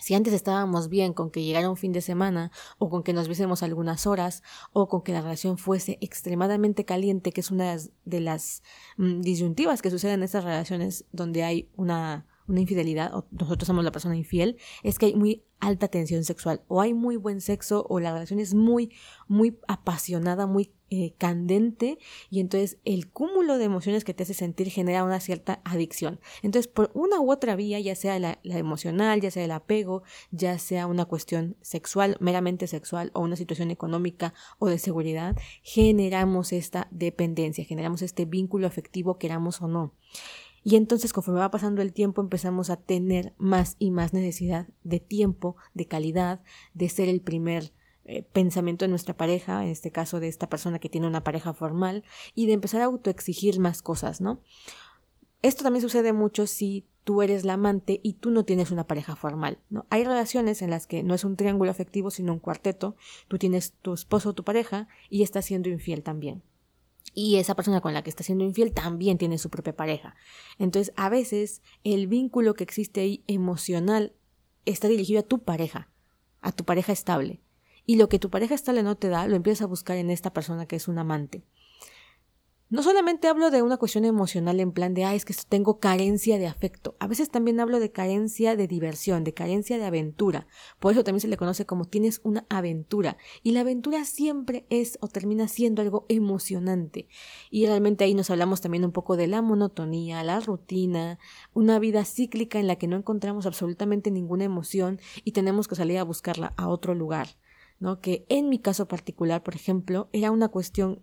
Si 0.00 0.14
antes 0.14 0.32
estábamos 0.32 0.88
bien 0.88 1.12
con 1.12 1.30
que 1.30 1.44
llegara 1.44 1.68
un 1.68 1.76
fin 1.76 1.92
de 1.92 2.00
semana, 2.00 2.50
o 2.78 2.88
con 2.88 3.02
que 3.02 3.12
nos 3.12 3.28
viésemos 3.28 3.62
algunas 3.62 4.06
horas, 4.06 4.42
o 4.72 4.88
con 4.88 5.02
que 5.02 5.12
la 5.12 5.20
relación 5.20 5.58
fuese 5.58 5.98
extremadamente 6.00 6.84
caliente, 6.84 7.32
que 7.32 7.42
es 7.42 7.50
una 7.50 7.76
de 8.04 8.20
las 8.20 8.62
mm, 8.96 9.20
disyuntivas 9.20 9.82
que 9.82 9.90
suceden 9.90 10.20
en 10.20 10.22
estas 10.22 10.44
relaciones 10.44 11.04
donde 11.12 11.44
hay 11.44 11.70
una 11.76 12.26
una 12.48 12.60
infidelidad, 12.60 13.14
o 13.14 13.26
nosotros 13.30 13.66
somos 13.66 13.84
la 13.84 13.92
persona 13.92 14.16
infiel, 14.16 14.56
es 14.82 14.98
que 14.98 15.06
hay 15.06 15.14
muy 15.14 15.44
alta 15.60 15.88
tensión 15.88 16.24
sexual, 16.24 16.62
o 16.66 16.80
hay 16.80 16.92
muy 16.92 17.16
buen 17.16 17.40
sexo, 17.40 17.86
o 17.88 18.00
la 18.00 18.12
relación 18.12 18.40
es 18.40 18.52
muy, 18.52 18.90
muy 19.28 19.58
apasionada, 19.68 20.46
muy 20.46 20.72
eh, 20.90 21.14
candente, 21.16 21.98
y 22.30 22.40
entonces 22.40 22.78
el 22.84 23.08
cúmulo 23.08 23.58
de 23.58 23.64
emociones 23.64 24.04
que 24.04 24.12
te 24.12 24.24
hace 24.24 24.34
sentir 24.34 24.70
genera 24.70 25.04
una 25.04 25.20
cierta 25.20 25.62
adicción. 25.64 26.20
Entonces, 26.42 26.66
por 26.66 26.90
una 26.94 27.20
u 27.20 27.30
otra 27.30 27.54
vía, 27.54 27.78
ya 27.78 27.94
sea 27.94 28.18
la, 28.18 28.40
la 28.42 28.58
emocional, 28.58 29.20
ya 29.20 29.30
sea 29.30 29.44
el 29.44 29.52
apego, 29.52 30.02
ya 30.32 30.58
sea 30.58 30.86
una 30.88 31.04
cuestión 31.04 31.56
sexual, 31.60 32.16
meramente 32.18 32.66
sexual, 32.66 33.12
o 33.14 33.20
una 33.20 33.36
situación 33.36 33.70
económica 33.70 34.34
o 34.58 34.66
de 34.66 34.78
seguridad, 34.78 35.36
generamos 35.62 36.52
esta 36.52 36.88
dependencia, 36.90 37.64
generamos 37.64 38.02
este 38.02 38.24
vínculo 38.24 38.66
afectivo, 38.66 39.16
queramos 39.16 39.62
o 39.62 39.68
no. 39.68 39.94
Y 40.64 40.76
entonces 40.76 41.12
conforme 41.12 41.40
va 41.40 41.50
pasando 41.50 41.82
el 41.82 41.92
tiempo 41.92 42.20
empezamos 42.20 42.70
a 42.70 42.76
tener 42.76 43.34
más 43.38 43.76
y 43.78 43.90
más 43.90 44.12
necesidad 44.12 44.68
de 44.84 45.00
tiempo, 45.00 45.56
de 45.74 45.86
calidad, 45.86 46.40
de 46.74 46.88
ser 46.88 47.08
el 47.08 47.20
primer 47.20 47.72
eh, 48.04 48.24
pensamiento 48.32 48.84
de 48.84 48.88
nuestra 48.88 49.16
pareja, 49.16 49.64
en 49.64 49.70
este 49.70 49.90
caso 49.90 50.20
de 50.20 50.28
esta 50.28 50.48
persona 50.48 50.78
que 50.78 50.88
tiene 50.88 51.06
una 51.06 51.24
pareja 51.24 51.52
formal, 51.52 52.04
y 52.34 52.46
de 52.46 52.52
empezar 52.52 52.80
a 52.80 52.86
autoexigir 52.86 53.58
más 53.58 53.82
cosas, 53.82 54.20
¿no? 54.20 54.40
Esto 55.40 55.64
también 55.64 55.82
sucede 55.82 56.12
mucho 56.12 56.46
si 56.46 56.86
tú 57.04 57.22
eres 57.22 57.44
la 57.44 57.54
amante 57.54 58.00
y 58.04 58.14
tú 58.14 58.30
no 58.30 58.44
tienes 58.44 58.70
una 58.70 58.86
pareja 58.86 59.16
formal, 59.16 59.58
¿no? 59.70 59.86
Hay 59.90 60.04
relaciones 60.04 60.62
en 60.62 60.70
las 60.70 60.86
que 60.86 61.02
no 61.02 61.14
es 61.14 61.24
un 61.24 61.36
triángulo 61.36 61.70
afectivo, 61.70 62.10
sino 62.10 62.32
un 62.32 62.38
cuarteto, 62.38 62.96
tú 63.26 63.38
tienes 63.38 63.72
tu 63.82 63.92
esposo 63.94 64.30
o 64.30 64.34
tu 64.34 64.44
pareja 64.44 64.86
y 65.10 65.22
estás 65.22 65.44
siendo 65.44 65.68
infiel 65.68 66.04
también 66.04 66.42
y 67.14 67.36
esa 67.36 67.54
persona 67.54 67.80
con 67.80 67.94
la 67.94 68.02
que 68.02 68.10
está 68.10 68.22
siendo 68.22 68.44
infiel 68.44 68.72
también 68.72 69.18
tiene 69.18 69.38
su 69.38 69.50
propia 69.50 69.76
pareja. 69.76 70.14
Entonces, 70.58 70.92
a 70.96 71.08
veces 71.08 71.62
el 71.84 72.06
vínculo 72.06 72.54
que 72.54 72.64
existe 72.64 73.00
ahí 73.00 73.24
emocional 73.26 74.14
está 74.64 74.88
dirigido 74.88 75.20
a 75.20 75.24
tu 75.24 75.42
pareja, 75.42 75.90
a 76.40 76.52
tu 76.52 76.64
pareja 76.64 76.92
estable. 76.92 77.40
Y 77.84 77.96
lo 77.96 78.08
que 78.08 78.18
tu 78.18 78.30
pareja 78.30 78.54
estable 78.54 78.82
no 78.82 78.96
te 78.96 79.08
da, 79.08 79.26
lo 79.26 79.36
empiezas 79.36 79.62
a 79.62 79.66
buscar 79.66 79.96
en 79.96 80.10
esta 80.10 80.32
persona 80.32 80.66
que 80.66 80.76
es 80.76 80.88
un 80.88 80.98
amante. 80.98 81.44
No 82.72 82.82
solamente 82.82 83.28
hablo 83.28 83.50
de 83.50 83.60
una 83.60 83.76
cuestión 83.76 84.06
emocional 84.06 84.58
en 84.58 84.72
plan 84.72 84.94
de, 84.94 85.04
ah, 85.04 85.14
es 85.14 85.26
que 85.26 85.34
tengo 85.46 85.78
carencia 85.78 86.38
de 86.38 86.46
afecto. 86.46 86.96
A 87.00 87.06
veces 87.06 87.28
también 87.28 87.60
hablo 87.60 87.80
de 87.80 87.92
carencia 87.92 88.56
de 88.56 88.66
diversión, 88.66 89.24
de 89.24 89.34
carencia 89.34 89.76
de 89.76 89.84
aventura. 89.84 90.46
Por 90.78 90.92
eso 90.92 91.04
también 91.04 91.20
se 91.20 91.28
le 91.28 91.36
conoce 91.36 91.66
como 91.66 91.84
tienes 91.84 92.22
una 92.24 92.46
aventura. 92.48 93.18
Y 93.42 93.50
la 93.50 93.60
aventura 93.60 94.06
siempre 94.06 94.64
es 94.70 94.96
o 95.02 95.08
termina 95.08 95.48
siendo 95.48 95.82
algo 95.82 96.06
emocionante. 96.08 97.08
Y 97.50 97.66
realmente 97.66 98.04
ahí 98.04 98.14
nos 98.14 98.30
hablamos 98.30 98.62
también 98.62 98.86
un 98.86 98.92
poco 98.92 99.18
de 99.18 99.26
la 99.26 99.42
monotonía, 99.42 100.24
la 100.24 100.40
rutina, 100.40 101.18
una 101.52 101.78
vida 101.78 102.06
cíclica 102.06 102.58
en 102.58 102.68
la 102.68 102.76
que 102.76 102.88
no 102.88 102.96
encontramos 102.96 103.44
absolutamente 103.44 104.10
ninguna 104.10 104.44
emoción 104.44 104.98
y 105.24 105.32
tenemos 105.32 105.68
que 105.68 105.74
salir 105.74 105.98
a 105.98 106.04
buscarla 106.04 106.54
a 106.56 106.68
otro 106.68 106.94
lugar. 106.94 107.36
¿no? 107.80 108.00
Que 108.00 108.24
en 108.30 108.48
mi 108.48 108.60
caso 108.60 108.88
particular, 108.88 109.42
por 109.42 109.56
ejemplo, 109.56 110.08
era 110.12 110.30
una 110.30 110.48
cuestión 110.48 111.02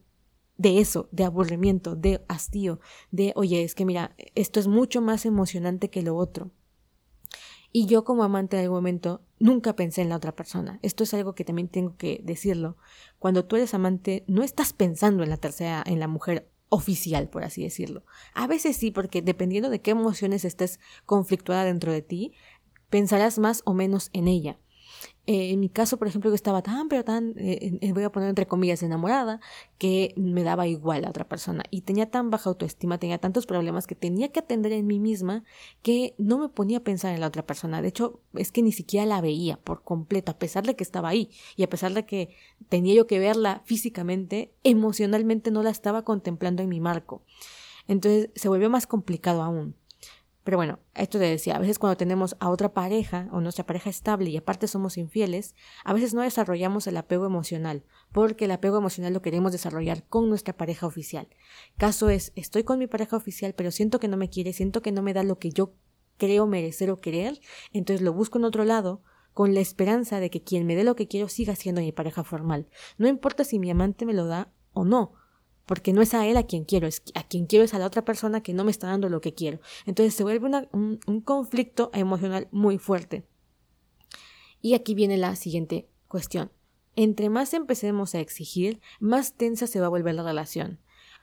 de 0.59 0.81
eso, 0.81 1.07
de 1.11 1.23
aburrimiento, 1.23 1.95
de 1.95 2.21
hastío, 2.27 2.81
de, 3.11 3.31
oye, 3.35 3.63
es 3.63 3.75
que 3.75 3.85
mira, 3.85 4.13
esto 4.35 4.59
es 4.59 4.67
mucho 4.67 5.01
más 5.01 5.25
emocionante 5.25 5.89
que 5.89 6.03
lo 6.03 6.17
otro. 6.17 6.51
Y 7.71 7.85
yo 7.85 8.03
como 8.03 8.23
amante 8.23 8.57
de 8.57 8.67
momento 8.67 9.21
nunca 9.39 9.75
pensé 9.75 10.01
en 10.01 10.09
la 10.09 10.17
otra 10.17 10.35
persona. 10.35 10.77
Esto 10.81 11.05
es 11.05 11.13
algo 11.13 11.33
que 11.33 11.45
también 11.45 11.69
tengo 11.69 11.95
que 11.95 12.19
decirlo. 12.25 12.75
Cuando 13.19 13.45
tú 13.45 13.55
eres 13.55 13.73
amante, 13.73 14.25
no 14.27 14.43
estás 14.43 14.73
pensando 14.73 15.23
en 15.23 15.29
la 15.29 15.37
tercera, 15.37 15.81
en 15.85 15.99
la 15.99 16.09
mujer 16.09 16.51
oficial, 16.67 17.29
por 17.29 17.45
así 17.45 17.63
decirlo. 17.63 18.03
A 18.33 18.45
veces 18.45 18.75
sí, 18.75 18.91
porque 18.91 19.21
dependiendo 19.21 19.69
de 19.69 19.79
qué 19.79 19.91
emociones 19.91 20.43
estés 20.43 20.81
conflictuada 21.05 21.63
dentro 21.63 21.93
de 21.93 22.01
ti, 22.01 22.33
pensarás 22.89 23.39
más 23.39 23.61
o 23.63 23.73
menos 23.73 24.09
en 24.11 24.27
ella. 24.27 24.59
Eh, 25.25 25.51
en 25.51 25.59
mi 25.59 25.69
caso, 25.69 25.97
por 25.97 26.07
ejemplo, 26.07 26.31
yo 26.31 26.35
estaba 26.35 26.63
tan, 26.63 26.89
pero 26.89 27.03
tan, 27.03 27.35
eh, 27.37 27.91
voy 27.93 28.03
a 28.03 28.11
poner 28.11 28.29
entre 28.29 28.47
comillas, 28.47 28.81
enamorada, 28.81 29.39
que 29.77 30.13
me 30.17 30.43
daba 30.43 30.65
igual 30.65 31.05
a 31.05 31.09
otra 31.09 31.27
persona. 31.27 31.63
Y 31.69 31.81
tenía 31.81 32.09
tan 32.09 32.31
baja 32.31 32.49
autoestima, 32.49 32.97
tenía 32.97 33.19
tantos 33.19 33.45
problemas 33.45 33.85
que 33.85 33.93
tenía 33.93 34.29
que 34.29 34.39
atender 34.39 34.71
en 34.71 34.87
mí 34.87 34.99
misma 34.99 35.43
que 35.83 36.15
no 36.17 36.39
me 36.39 36.49
ponía 36.49 36.79
a 36.79 36.83
pensar 36.83 37.13
en 37.13 37.21
la 37.21 37.27
otra 37.27 37.45
persona. 37.45 37.81
De 37.81 37.89
hecho, 37.89 38.21
es 38.33 38.51
que 38.51 38.63
ni 38.63 38.71
siquiera 38.71 39.05
la 39.05 39.21
veía 39.21 39.57
por 39.57 39.83
completo, 39.83 40.31
a 40.31 40.39
pesar 40.39 40.65
de 40.65 40.75
que 40.75 40.83
estaba 40.83 41.09
ahí 41.09 41.29
y 41.55 41.63
a 41.63 41.69
pesar 41.69 41.93
de 41.93 42.05
que 42.05 42.35
tenía 42.67 42.95
yo 42.95 43.05
que 43.05 43.19
verla 43.19 43.61
físicamente, 43.65 44.51
emocionalmente 44.63 45.51
no 45.51 45.61
la 45.61 45.69
estaba 45.69 46.03
contemplando 46.03 46.63
en 46.63 46.69
mi 46.69 46.79
marco. 46.79 47.21
Entonces 47.87 48.29
se 48.35 48.49
volvió 48.49 48.69
más 48.69 48.87
complicado 48.87 49.43
aún. 49.43 49.75
Pero 50.49 50.57
bueno, 50.57 50.79
esto 50.95 51.19
te 51.19 51.25
decía, 51.25 51.57
a 51.57 51.59
veces 51.59 51.77
cuando 51.77 51.95
tenemos 51.95 52.35
a 52.39 52.49
otra 52.49 52.73
pareja 52.73 53.29
o 53.31 53.39
nuestra 53.39 53.67
pareja 53.67 53.91
estable 53.91 54.31
y 54.31 54.37
aparte 54.37 54.67
somos 54.67 54.97
infieles, 54.97 55.53
a 55.83 55.93
veces 55.93 56.15
no 56.15 56.23
desarrollamos 56.23 56.87
el 56.87 56.97
apego 56.97 57.27
emocional, 57.27 57.83
porque 58.11 58.45
el 58.45 58.51
apego 58.51 58.79
emocional 58.79 59.13
lo 59.13 59.21
queremos 59.21 59.51
desarrollar 59.51 60.07
con 60.07 60.27
nuestra 60.27 60.57
pareja 60.57 60.87
oficial. 60.87 61.27
Caso 61.77 62.09
es, 62.09 62.31
estoy 62.35 62.63
con 62.63 62.79
mi 62.79 62.87
pareja 62.87 63.15
oficial, 63.15 63.53
pero 63.53 63.69
siento 63.69 63.99
que 63.99 64.07
no 64.07 64.17
me 64.17 64.31
quiere, 64.31 64.51
siento 64.51 64.81
que 64.81 64.91
no 64.91 65.03
me 65.03 65.13
da 65.13 65.21
lo 65.21 65.37
que 65.37 65.51
yo 65.51 65.75
creo 66.17 66.47
merecer 66.47 66.89
o 66.89 66.97
querer, 66.97 67.39
entonces 67.71 68.01
lo 68.03 68.11
busco 68.11 68.39
en 68.39 68.45
otro 68.45 68.65
lado, 68.65 69.03
con 69.35 69.53
la 69.53 69.59
esperanza 69.59 70.19
de 70.19 70.31
que 70.31 70.41
quien 70.41 70.65
me 70.65 70.75
dé 70.75 70.83
lo 70.83 70.95
que 70.95 71.07
quiero 71.07 71.27
siga 71.29 71.55
siendo 71.55 71.81
mi 71.81 71.91
pareja 71.91 72.23
formal. 72.23 72.69
No 72.97 73.07
importa 73.07 73.43
si 73.43 73.59
mi 73.59 73.69
amante 73.69 74.07
me 74.07 74.15
lo 74.15 74.25
da 74.25 74.51
o 74.73 74.83
no, 74.83 75.13
porque 75.69 75.93
no 75.93 76.01
es 76.01 76.15
a 76.15 76.25
él 76.25 76.35
a 76.35 76.47
quien 76.47 76.63
quiero, 76.63 76.87
es 76.87 77.03
a 77.13 77.21
quien 77.21 77.45
quiero 77.45 77.63
es 77.63 77.75
a 77.75 77.77
la 77.77 77.85
otra 77.85 78.03
persona 78.03 78.41
que 78.41 78.55
no 78.55 78.63
me 78.63 78.71
está 78.71 78.87
dando 78.87 79.07
lo 79.07 79.21
que 79.21 79.35
quiero. 79.35 79.59
Entonces 79.85 80.15
se 80.15 80.23
vuelve 80.23 80.67
un, 80.71 80.99
un 81.05 81.21
conflicto 81.21 81.91
emocional 81.93 82.47
muy 82.49 82.79
fuerte. 82.79 83.27
Y 84.63 84.73
aquí 84.73 84.95
viene 84.95 85.15
la 85.17 85.35
siguiente 85.35 85.87
cuestión. 86.07 86.51
Entre 86.95 87.29
más 87.29 87.53
empecemos 87.53 88.15
a 88.15 88.19
exigir, 88.19 88.81
más 88.99 89.33
tensa 89.33 89.67
se 89.67 89.79
va 89.79 89.85
a 89.85 89.89
volver 89.89 90.15
la 90.15 90.23
relación. 90.23 90.79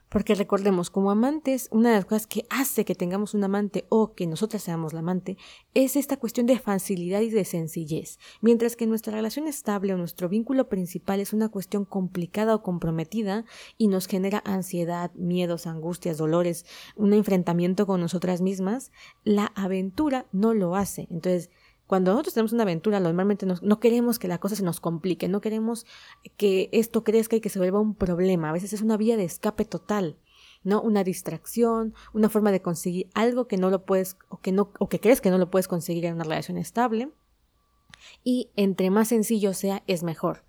Porque 0.09 0.35
recordemos, 0.35 0.89
como 0.89 1.11
amantes, 1.11 1.69
una 1.73 1.91
de 1.91 1.97
las 1.97 2.05
cosas 2.05 2.27
que 2.27 2.47
hace 2.49 2.85
que 2.85 2.95
tengamos 2.95 3.35
un 3.35 3.43
amante 3.43 3.87
o 3.89 4.15
que 4.15 4.27
nosotras 4.27 4.63
seamos 4.63 4.93
la 4.93 5.01
amante 5.01 5.37
es 5.75 5.97
esta 5.97 6.17
cuestión 6.17 6.47
de 6.47 6.59
facilidad 6.59 7.21
y 7.23 7.31
de 7.31 7.45
sencillez. 7.45 8.19
Mientras 8.41 8.77
que 8.77 8.87
nuestra 8.87 9.15
relación 9.15 9.49
estable 9.49 9.95
o 9.95 9.99
nuestro 9.99 10.29
vínculo 10.29 10.69
principal 10.69 11.21
es 11.21 11.33
una 11.33 11.49
cuestión 11.49 11.85
complicada 11.85 12.55
o 12.55 12.63
comprometida 12.63 13.45
y 13.79 13.89
nos 13.89 14.07
genera 14.07 14.43
ansiedad, 14.45 15.13
miedos, 15.15 15.67
angustias, 15.67 16.19
dolores, 16.19 16.67
un 16.95 17.13
enfrentamiento 17.13 17.87
con 17.87 18.01
nosotras 18.01 18.41
mismas, 18.41 18.93
la 19.25 19.47
aventura 19.57 20.27
no 20.31 20.55
lo 20.55 20.77
hace. 20.77 21.09
Entonces, 21.11 21.51
cuando 21.87 22.11
nosotros 22.13 22.35
tenemos 22.35 22.53
una 22.53 22.65
aventura, 22.65 22.99
normalmente 22.99 23.47
no 23.47 23.81
queremos 23.81 24.19
que 24.19 24.29
la 24.29 24.39
cosa 24.39 24.57
se 24.57 24.65
nos 24.65 24.81
complique, 24.81 25.29
no 25.29 25.41
queremos 25.41 25.87
que 26.37 26.69
esto 26.73 27.05
crezca 27.05 27.37
y 27.37 27.41
que 27.41 27.49
se 27.49 27.59
vuelva 27.59 27.81
un 27.81 27.95
problema. 27.95 28.51
A 28.51 28.53
veces 28.53 28.73
es 28.73 28.83
una 28.83 28.97
vía 28.97 29.17
de 29.17 29.25
escape 29.25 29.65
total, 29.65 30.19
¿no? 30.65 30.83
Una 30.83 31.05
distracción, 31.05 31.95
una 32.13 32.29
forma 32.29 32.51
de 32.51 32.61
conseguir 32.61 33.09
algo 33.15 33.47
que 33.47 33.57
no 33.57 33.71
lo 33.71 33.85
puedes, 33.85 34.17
o 34.29 34.41
que 34.41 34.51
no, 34.51 34.73
o 34.81 34.89
que 34.89 35.01
crees 35.01 35.21
que 35.21 35.31
no 35.31 35.39
lo 35.39 35.51
puedes 35.51 35.69
conseguir 35.69 36.07
en 36.07 36.15
una 36.15 36.25
relación 36.25 36.59
estable. 36.59 37.13
Y 38.25 38.51
entre 38.57 38.91
más 38.91 39.09
sencillo 39.09 39.55
sea, 39.55 39.83
es 39.87 40.03
mejor. 40.03 40.46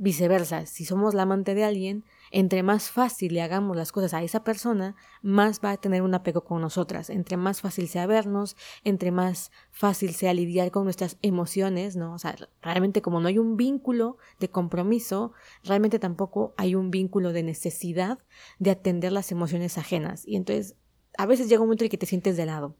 Viceversa, 0.00 0.64
si 0.66 0.84
somos 0.84 1.12
la 1.12 1.22
amante 1.22 1.56
de 1.56 1.64
alguien, 1.64 2.04
entre 2.30 2.62
más 2.62 2.88
fácil 2.88 3.34
le 3.34 3.42
hagamos 3.42 3.76
las 3.76 3.90
cosas 3.90 4.14
a 4.14 4.22
esa 4.22 4.44
persona, 4.44 4.94
más 5.22 5.60
va 5.64 5.72
a 5.72 5.76
tener 5.76 6.02
un 6.02 6.14
apego 6.14 6.44
con 6.44 6.60
nosotras. 6.60 7.10
Entre 7.10 7.36
más 7.36 7.62
fácil 7.62 7.88
sea 7.88 8.06
vernos, 8.06 8.56
entre 8.84 9.10
más 9.10 9.50
fácil 9.72 10.14
sea 10.14 10.34
lidiar 10.34 10.70
con 10.70 10.84
nuestras 10.84 11.18
emociones, 11.20 11.96
¿no? 11.96 12.14
O 12.14 12.18
sea, 12.20 12.36
realmente 12.62 13.02
como 13.02 13.20
no 13.20 13.26
hay 13.26 13.38
un 13.38 13.56
vínculo 13.56 14.18
de 14.38 14.48
compromiso, 14.48 15.32
realmente 15.64 15.98
tampoco 15.98 16.54
hay 16.56 16.76
un 16.76 16.92
vínculo 16.92 17.32
de 17.32 17.42
necesidad 17.42 18.20
de 18.60 18.70
atender 18.70 19.10
las 19.10 19.32
emociones 19.32 19.78
ajenas. 19.78 20.22
Y 20.28 20.36
entonces, 20.36 20.76
a 21.16 21.26
veces 21.26 21.48
llega 21.48 21.62
un 21.62 21.66
momento 21.66 21.82
en 21.82 21.90
que 21.90 21.98
te 21.98 22.06
sientes 22.06 22.36
de 22.36 22.46
lado. 22.46 22.76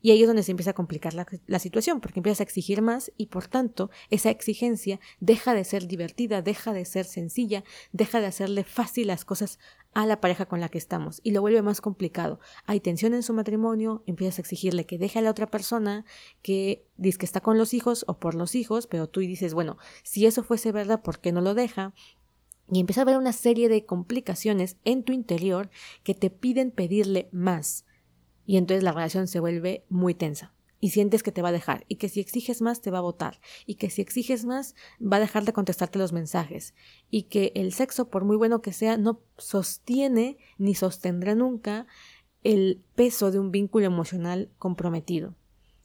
Y 0.00 0.10
ahí 0.10 0.22
es 0.22 0.26
donde 0.26 0.42
se 0.42 0.52
empieza 0.52 0.70
a 0.70 0.74
complicar 0.74 1.14
la, 1.14 1.58
situación, 1.58 2.00
porque 2.00 2.20
empiezas 2.20 2.40
a 2.40 2.44
exigir 2.44 2.82
más 2.82 3.12
y 3.16 3.26
por 3.26 3.48
tanto 3.48 3.90
esa 4.10 4.30
exigencia 4.30 5.00
deja 5.20 5.54
de 5.54 5.64
ser 5.64 5.86
divertida, 5.86 6.42
deja 6.42 6.72
de 6.72 6.84
ser 6.84 7.04
sencilla, 7.06 7.64
deja 7.92 8.20
de 8.20 8.26
hacerle 8.26 8.64
fácil 8.64 9.08
las 9.08 9.24
cosas 9.24 9.58
a 9.94 10.06
la 10.06 10.20
pareja 10.20 10.46
con 10.46 10.60
la 10.60 10.68
que 10.68 10.78
estamos 10.78 11.20
y 11.24 11.30
lo 11.30 11.40
vuelve 11.40 11.62
más 11.62 11.80
complicado. 11.80 12.38
Hay 12.66 12.80
tensión 12.80 13.14
en 13.14 13.22
su 13.22 13.32
matrimonio, 13.32 14.02
empiezas 14.06 14.38
a 14.38 14.42
exigirle 14.42 14.86
que 14.86 14.98
deje 14.98 15.18
a 15.18 15.22
la 15.22 15.30
otra 15.30 15.46
persona, 15.46 16.04
que 16.42 16.86
dice 16.96 17.18
que 17.18 17.26
está 17.26 17.40
con 17.40 17.58
los 17.58 17.72
hijos 17.74 18.04
o 18.06 18.18
por 18.18 18.34
los 18.34 18.54
hijos, 18.54 18.86
pero 18.86 19.08
tú 19.08 19.20
dices, 19.20 19.54
bueno, 19.54 19.78
si 20.02 20.26
eso 20.26 20.42
fuese 20.42 20.70
verdad, 20.70 21.02
¿por 21.02 21.20
qué 21.20 21.32
no 21.32 21.40
lo 21.40 21.54
deja? 21.54 21.94
Y 22.70 22.80
empieza 22.80 23.00
a 23.00 23.02
haber 23.02 23.16
una 23.16 23.32
serie 23.32 23.68
de 23.68 23.86
complicaciones 23.86 24.76
en 24.84 25.02
tu 25.02 25.12
interior 25.12 25.70
que 26.02 26.14
te 26.14 26.30
piden 26.30 26.72
pedirle 26.72 27.28
más 27.32 27.86
y 28.46 28.56
entonces 28.56 28.84
la 28.84 28.92
relación 28.92 29.26
se 29.26 29.40
vuelve 29.40 29.84
muy 29.88 30.14
tensa 30.14 30.54
y 30.80 30.90
sientes 30.90 31.22
que 31.22 31.32
te 31.32 31.42
va 31.42 31.48
a 31.48 31.52
dejar 31.52 31.84
y 31.88 31.96
que 31.96 32.08
si 32.08 32.20
exiges 32.20 32.62
más 32.62 32.80
te 32.80 32.90
va 32.90 32.98
a 32.98 33.02
votar 33.02 33.40
y 33.66 33.76
que 33.76 33.90
si 33.90 34.02
exiges 34.02 34.44
más 34.44 34.74
va 35.00 35.16
a 35.16 35.20
dejar 35.20 35.44
de 35.44 35.52
contestarte 35.52 35.98
los 35.98 36.12
mensajes 36.12 36.74
y 37.10 37.24
que 37.24 37.52
el 37.54 37.72
sexo 37.72 38.08
por 38.08 38.24
muy 38.24 38.36
bueno 38.36 38.62
que 38.62 38.72
sea 38.72 38.96
no 38.96 39.20
sostiene 39.36 40.38
ni 40.58 40.74
sostendrá 40.74 41.34
nunca 41.34 41.86
el 42.42 42.82
peso 42.94 43.30
de 43.30 43.40
un 43.40 43.50
vínculo 43.50 43.86
emocional 43.86 44.50
comprometido. 44.58 45.34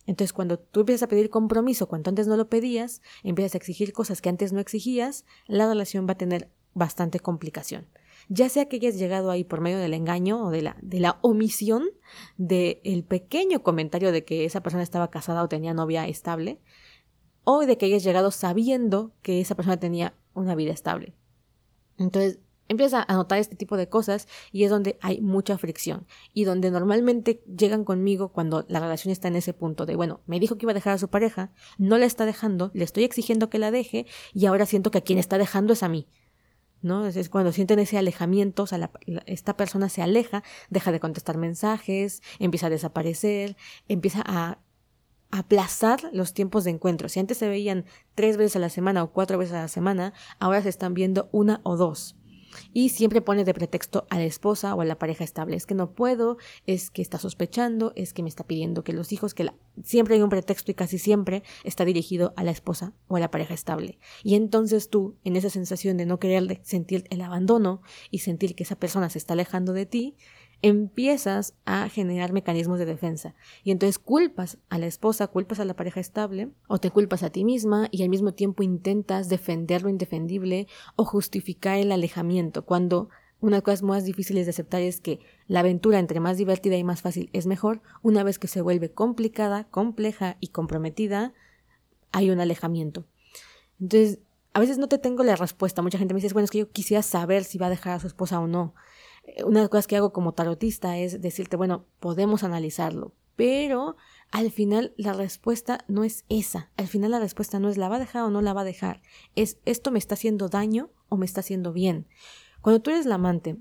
Entonces, 0.06 0.34
cuando 0.34 0.60
tú 0.60 0.82
empiezas 0.82 1.04
a 1.04 1.08
pedir 1.08 1.30
compromiso, 1.30 1.88
cuando 1.88 2.10
antes 2.10 2.28
no 2.28 2.36
lo 2.36 2.50
pedías, 2.50 3.02
empiezas 3.24 3.56
a 3.56 3.58
exigir 3.58 3.94
cosas 3.94 4.22
que 4.22 4.30
antes 4.30 4.52
no 4.52 4.60
exigías, 4.60 5.26
la 5.48 5.68
relación 5.68 6.08
va 6.08 6.14
a 6.14 6.18
tener 6.18 6.50
bastante 6.74 7.20
complicación. 7.20 7.88
Ya 8.34 8.48
sea 8.48 8.70
que 8.70 8.78
hayas 8.78 8.98
llegado 8.98 9.30
ahí 9.30 9.44
por 9.44 9.60
medio 9.60 9.78
del 9.78 9.94
engaño 9.94 10.46
o 10.46 10.52
de 10.52 10.62
la, 10.62 10.78
de 10.82 11.02
la 11.02 11.20
omisión 11.22 11.90
del 12.38 13.04
pequeño 13.04 13.62
comentario 13.62 14.14
de 14.14 14.24
que 14.24 14.46
esa 14.46 14.64
persona 14.64 14.84
estaba 14.84 15.10
casada 15.10 15.44
o 15.44 15.50
tenía 15.50 15.74
novia 15.74 16.08
estable, 16.08 16.62
o 17.44 17.66
de 17.66 17.78
que 17.78 17.88
hayas 17.88 18.06
llegado 18.06 18.32
sabiendo 18.32 19.12
que 19.22 19.42
esa 19.42 19.56
persona 19.56 19.82
tenía 19.82 20.14
una 20.34 20.56
vida 20.56 20.72
estable. 20.72 21.14
Entonces, 21.98 22.40
empiezas 22.70 23.04
a 23.06 23.14
notar 23.16 23.38
este 23.40 23.58
tipo 23.58 23.76
de 23.76 23.90
cosas 23.90 24.30
y 24.54 24.64
es 24.64 24.70
donde 24.70 24.98
hay 25.02 25.20
mucha 25.20 25.58
fricción 25.58 26.08
y 26.34 26.46
donde 26.46 26.72
normalmente 26.72 27.44
llegan 27.46 27.84
conmigo 27.84 28.30
cuando 28.30 28.64
la 28.70 28.80
relación 28.80 29.12
está 29.12 29.28
en 29.28 29.36
ese 29.36 29.54
punto 29.54 29.86
de, 29.86 29.98
bueno, 29.98 30.22
me 30.26 30.40
dijo 30.40 30.58
que 30.58 30.64
iba 30.64 30.72
a 30.72 30.76
dejar 30.76 30.94
a 30.94 31.00
su 31.00 31.10
pareja, 31.10 31.52
no 31.78 31.98
la 31.98 32.06
está 32.06 32.26
dejando, 32.26 32.72
le 32.74 32.86
estoy 32.86 33.04
exigiendo 33.04 33.50
que 33.50 33.60
la 33.60 33.72
deje 33.72 34.06
y 34.34 34.46
ahora 34.46 34.66
siento 34.66 34.90
que 34.90 35.00
a 35.00 35.02
quien 35.02 35.20
está 35.20 35.38
dejando 35.38 35.74
es 35.74 35.84
a 35.84 35.90
mí. 35.90 36.08
¿No? 36.82 37.06
Es 37.06 37.30
cuando 37.30 37.52
sienten 37.52 37.80
ese 37.80 37.98
alejamiento, 37.98 38.64
o 38.64 38.68
sea, 38.68 38.92
esta 39.26 39.58
persona 39.58 39.90
se 39.90 40.02
aleja, 40.02 40.44
deja 40.70 40.92
de 40.92 41.00
contestar 41.00 41.38
mensajes, 41.38 42.22
empieza 42.40 42.68
a 42.68 42.70
desaparecer, 42.72 43.56
empieza 43.88 44.24
a 44.26 44.60
aplazar 45.32 46.02
los 46.12 46.34
tiempos 46.34 46.66
de 46.66 46.72
encuentro. 46.72 47.10
Si 47.10 47.20
antes 47.20 47.38
se 47.38 47.48
veían 47.48 47.86
tres 48.16 48.38
veces 48.38 48.58
a 48.58 48.60
la 48.60 48.70
semana 48.70 49.04
o 49.04 49.12
cuatro 49.12 49.38
veces 49.38 49.54
a 49.56 49.62
la 49.62 49.68
semana, 49.68 50.14
ahora 50.40 50.62
se 50.62 50.70
están 50.70 50.94
viendo 50.94 51.30
una 51.32 51.62
o 51.64 51.78
dos. 51.78 52.18
Y 52.74 52.90
siempre 52.90 53.22
pone 53.22 53.44
de 53.44 53.54
pretexto 53.54 54.06
a 54.10 54.18
la 54.18 54.26
esposa 54.26 54.76
o 54.76 54.82
a 54.82 54.86
la 54.86 54.98
pareja 54.98 55.24
estable. 55.24 55.56
Es 55.56 55.66
que 55.66 55.76
no 55.76 55.92
puedo, 55.92 56.38
es 56.66 56.90
que 56.90 57.02
está 57.02 57.18
sospechando, 57.18 57.94
es 57.96 58.14
que 58.14 58.24
me 58.24 58.30
está 58.30 58.46
pidiendo 58.46 58.84
que 58.84 58.94
los 58.94 59.12
hijos, 59.12 59.34
que 59.34 59.44
la... 59.44 59.56
siempre 59.84 60.16
hay 60.16 60.22
un 60.22 60.30
pretexto 60.30 60.72
y 60.72 60.76
casi 60.76 60.98
siempre 60.98 61.44
está 61.64 61.86
dirigido 61.86 62.34
a 62.38 62.44
la 62.44 62.52
esposa 62.52 62.94
o 63.08 63.16
a 63.16 63.20
la 63.20 63.32
pareja 63.32 63.54
estable. 63.54 64.00
Y 64.24 64.36
entonces 64.36 64.90
tú, 64.90 65.18
en 65.24 65.36
esa 65.36 65.50
sensación 65.50 65.98
de 65.98 66.06
no 66.06 66.20
querer 66.20 66.62
sentir 66.64 67.06
el 67.10 67.22
abandono 67.22 67.82
y 68.10 68.20
sentir 68.20 68.56
que 68.56 68.64
esa 68.64 68.76
persona 68.76 69.10
se 69.10 69.18
está 69.18 69.34
alejando 69.34 69.74
de 69.74 69.86
ti, 69.86 70.16
empiezas 70.62 71.56
a 71.66 71.90
generar 71.90 72.34
mecanismos 72.34 72.80
de 72.80 72.86
defensa. 72.86 73.34
Y 73.64 73.72
entonces 73.72 74.00
culpas 74.00 74.58
a 74.70 74.78
la 74.78 74.88
esposa, 74.88 75.28
culpas 75.28 75.60
a 75.60 75.66
la 75.66 75.76
pareja 75.76 76.00
estable, 76.00 76.50
o 76.68 76.78
te 76.80 76.92
culpas 76.92 77.24
a 77.24 77.30
ti 77.30 77.44
misma 77.44 77.88
y 77.92 78.04
al 78.04 78.10
mismo 78.10 78.34
tiempo 78.34 78.64
intentas 78.64 79.30
defender 79.30 79.82
lo 79.82 79.90
indefendible 79.90 80.68
o 80.96 81.06
justificar 81.06 81.78
el 81.78 81.92
alejamiento, 81.92 82.66
cuando 82.66 83.10
una 83.40 83.56
de 83.56 83.58
las 83.58 83.64
cosas 83.64 83.82
más 83.82 84.06
difíciles 84.06 84.46
de 84.46 84.52
aceptar 84.52 84.82
es 84.82 85.02
que 85.02 85.20
la 85.48 85.62
aventura 85.62 85.98
entre 85.98 86.20
más 86.20 86.38
divertida 86.38 86.78
y 86.78 86.84
más 86.84 87.02
fácil 87.02 87.32
es 87.34 87.48
mejor, 87.48 87.82
una 88.04 88.24
vez 88.24 88.38
que 88.38 88.48
se 88.48 88.62
vuelve 88.62 88.92
complicada, 88.92 89.64
compleja 89.64 90.38
y 90.40 90.50
comprometida, 90.50 91.34
hay 92.12 92.30
un 92.30 92.40
alejamiento. 92.40 93.08
Entonces, 93.80 94.20
a 94.54 94.60
veces 94.60 94.78
no 94.78 94.88
te 94.88 95.00
tengo 95.00 95.24
la 95.24 95.36
respuesta. 95.36 95.82
Mucha 95.82 95.98
gente 95.98 96.14
me 96.14 96.22
dice, 96.22 96.34
bueno, 96.34 96.46
es 96.46 96.52
que 96.52 96.60
yo 96.60 96.70
quisiera 96.70 97.02
saber 97.02 97.44
si 97.44 97.58
va 97.58 97.68
a 97.68 97.72
dejar 97.72 97.94
a 97.94 98.00
su 98.00 98.08
esposa 98.08 98.40
o 98.40 98.48
no. 98.48 98.76
Eh, 99.24 99.44
una 99.44 99.60
de 99.60 99.64
las 99.64 99.70
cosas 99.70 99.88
que 99.88 99.98
hago 99.98 100.14
como 100.14 100.34
tarotista 100.34 100.98
es 100.98 101.22
decirte, 101.22 101.58
bueno, 101.58 101.86
podemos 102.00 102.44
analizarlo, 102.44 103.14
pero 103.36 103.96
al 104.32 104.52
final 104.52 104.94
la 104.98 105.14
respuesta 105.14 105.84
no 105.88 106.04
es 106.04 106.26
esa. 106.30 106.72
Al 106.78 106.88
final 106.88 107.12
la 107.12 107.20
respuesta 107.20 107.60
no 107.60 107.70
es 107.70 107.78
la 107.78 107.90
va 107.90 107.98
a 107.98 108.00
dejar 108.00 108.24
o 108.24 108.30
no 108.30 108.42
la 108.42 108.54
va 108.54 108.62
a 108.62 108.66
dejar. 108.66 109.02
Es 109.36 109.60
esto 109.66 109.92
me 109.92 110.00
está 110.00 110.16
haciendo 110.16 110.50
daño 110.50 110.92
o 111.10 111.18
me 111.18 111.26
está 111.26 111.42
haciendo 111.42 111.74
bien. 111.74 112.08
Cuando 112.62 112.82
tú 112.82 112.92
eres 112.92 113.06
la 113.06 113.16
amante 113.16 113.58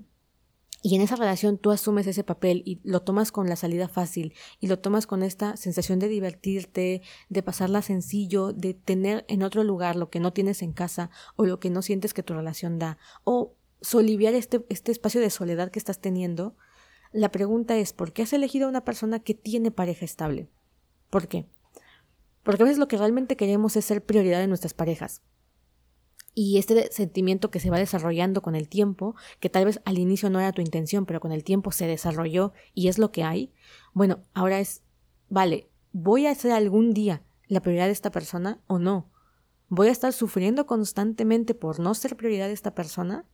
y 0.83 0.95
en 0.95 1.01
esa 1.01 1.15
relación 1.15 1.57
tú 1.57 1.71
asumes 1.71 2.07
ese 2.07 2.23
papel 2.23 2.63
y 2.65 2.79
lo 2.83 3.01
tomas 3.01 3.31
con 3.31 3.47
la 3.47 3.55
salida 3.55 3.87
fácil 3.87 4.33
y 4.59 4.67
lo 4.67 4.79
tomas 4.79 5.05
con 5.05 5.21
esta 5.21 5.55
sensación 5.57 5.99
de 5.99 6.07
divertirte, 6.07 7.01
de 7.29 7.43
pasarla 7.43 7.81
sencillo, 7.81 8.51
de 8.51 8.73
tener 8.73 9.25
en 9.27 9.43
otro 9.43 9.63
lugar 9.63 9.95
lo 9.95 10.09
que 10.09 10.19
no 10.19 10.33
tienes 10.33 10.61
en 10.63 10.73
casa 10.73 11.11
o 11.35 11.45
lo 11.45 11.59
que 11.59 11.69
no 11.69 11.81
sientes 11.81 12.13
que 12.13 12.23
tu 12.23 12.33
relación 12.33 12.79
da 12.79 12.97
o 13.23 13.55
soliviar 13.81 14.33
este, 14.33 14.65
este 14.69 14.91
espacio 14.91 15.19
de 15.21 15.29
soledad 15.29 15.71
que 15.71 15.79
estás 15.79 15.99
teniendo, 15.99 16.55
la 17.11 17.31
pregunta 17.31 17.77
es, 17.77 17.93
¿por 17.93 18.13
qué 18.13 18.23
has 18.23 18.33
elegido 18.33 18.67
a 18.67 18.69
una 18.69 18.85
persona 18.85 19.19
que 19.19 19.33
tiene 19.33 19.71
pareja 19.71 20.05
estable? 20.05 20.49
¿Por 21.09 21.27
qué? 21.27 21.47
Porque 22.43 22.63
a 22.63 22.65
veces 22.65 22.79
lo 22.79 22.87
que 22.87 22.97
realmente 22.97 23.35
queremos 23.35 23.75
es 23.75 23.85
ser 23.85 24.05
prioridad 24.05 24.39
de 24.39 24.47
nuestras 24.47 24.73
parejas. 24.73 25.21
Y 26.33 26.57
este 26.57 26.89
sentimiento 26.91 27.51
que 27.51 27.59
se 27.59 27.69
va 27.69 27.77
desarrollando 27.77 28.41
con 28.41 28.55
el 28.55 28.69
tiempo, 28.69 29.15
que 29.41 29.49
tal 29.49 29.65
vez 29.65 29.81
al 29.83 29.97
inicio 29.97 30.29
no 30.29 30.39
era 30.39 30.53
tu 30.53 30.61
intención, 30.61 31.05
pero 31.05 31.19
con 31.19 31.33
el 31.33 31.43
tiempo 31.43 31.73
se 31.73 31.87
desarrolló 31.87 32.53
y 32.73 32.87
es 32.87 32.97
lo 32.97 33.11
que 33.11 33.23
hay, 33.23 33.51
bueno, 33.93 34.23
ahora 34.33 34.61
es, 34.61 34.83
vale, 35.27 35.69
¿voy 35.91 36.27
a 36.27 36.35
ser 36.35 36.53
algún 36.53 36.93
día 36.93 37.23
la 37.47 37.59
prioridad 37.59 37.87
de 37.87 37.91
esta 37.91 38.11
persona 38.11 38.61
o 38.67 38.79
no? 38.79 39.11
¿Voy 39.67 39.89
a 39.89 39.91
estar 39.91 40.13
sufriendo 40.13 40.65
constantemente 40.65 41.53
por 41.53 41.81
no 41.81 41.93
ser 41.93 42.15
prioridad 42.15 42.47
de 42.47 42.53
esta 42.53 42.73
persona? 42.73 43.25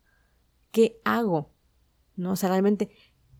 ¿Qué 0.71 0.99
hago? 1.03 1.51
¿No? 2.15 2.31
O 2.31 2.35
sea, 2.35 2.49
realmente 2.49 2.89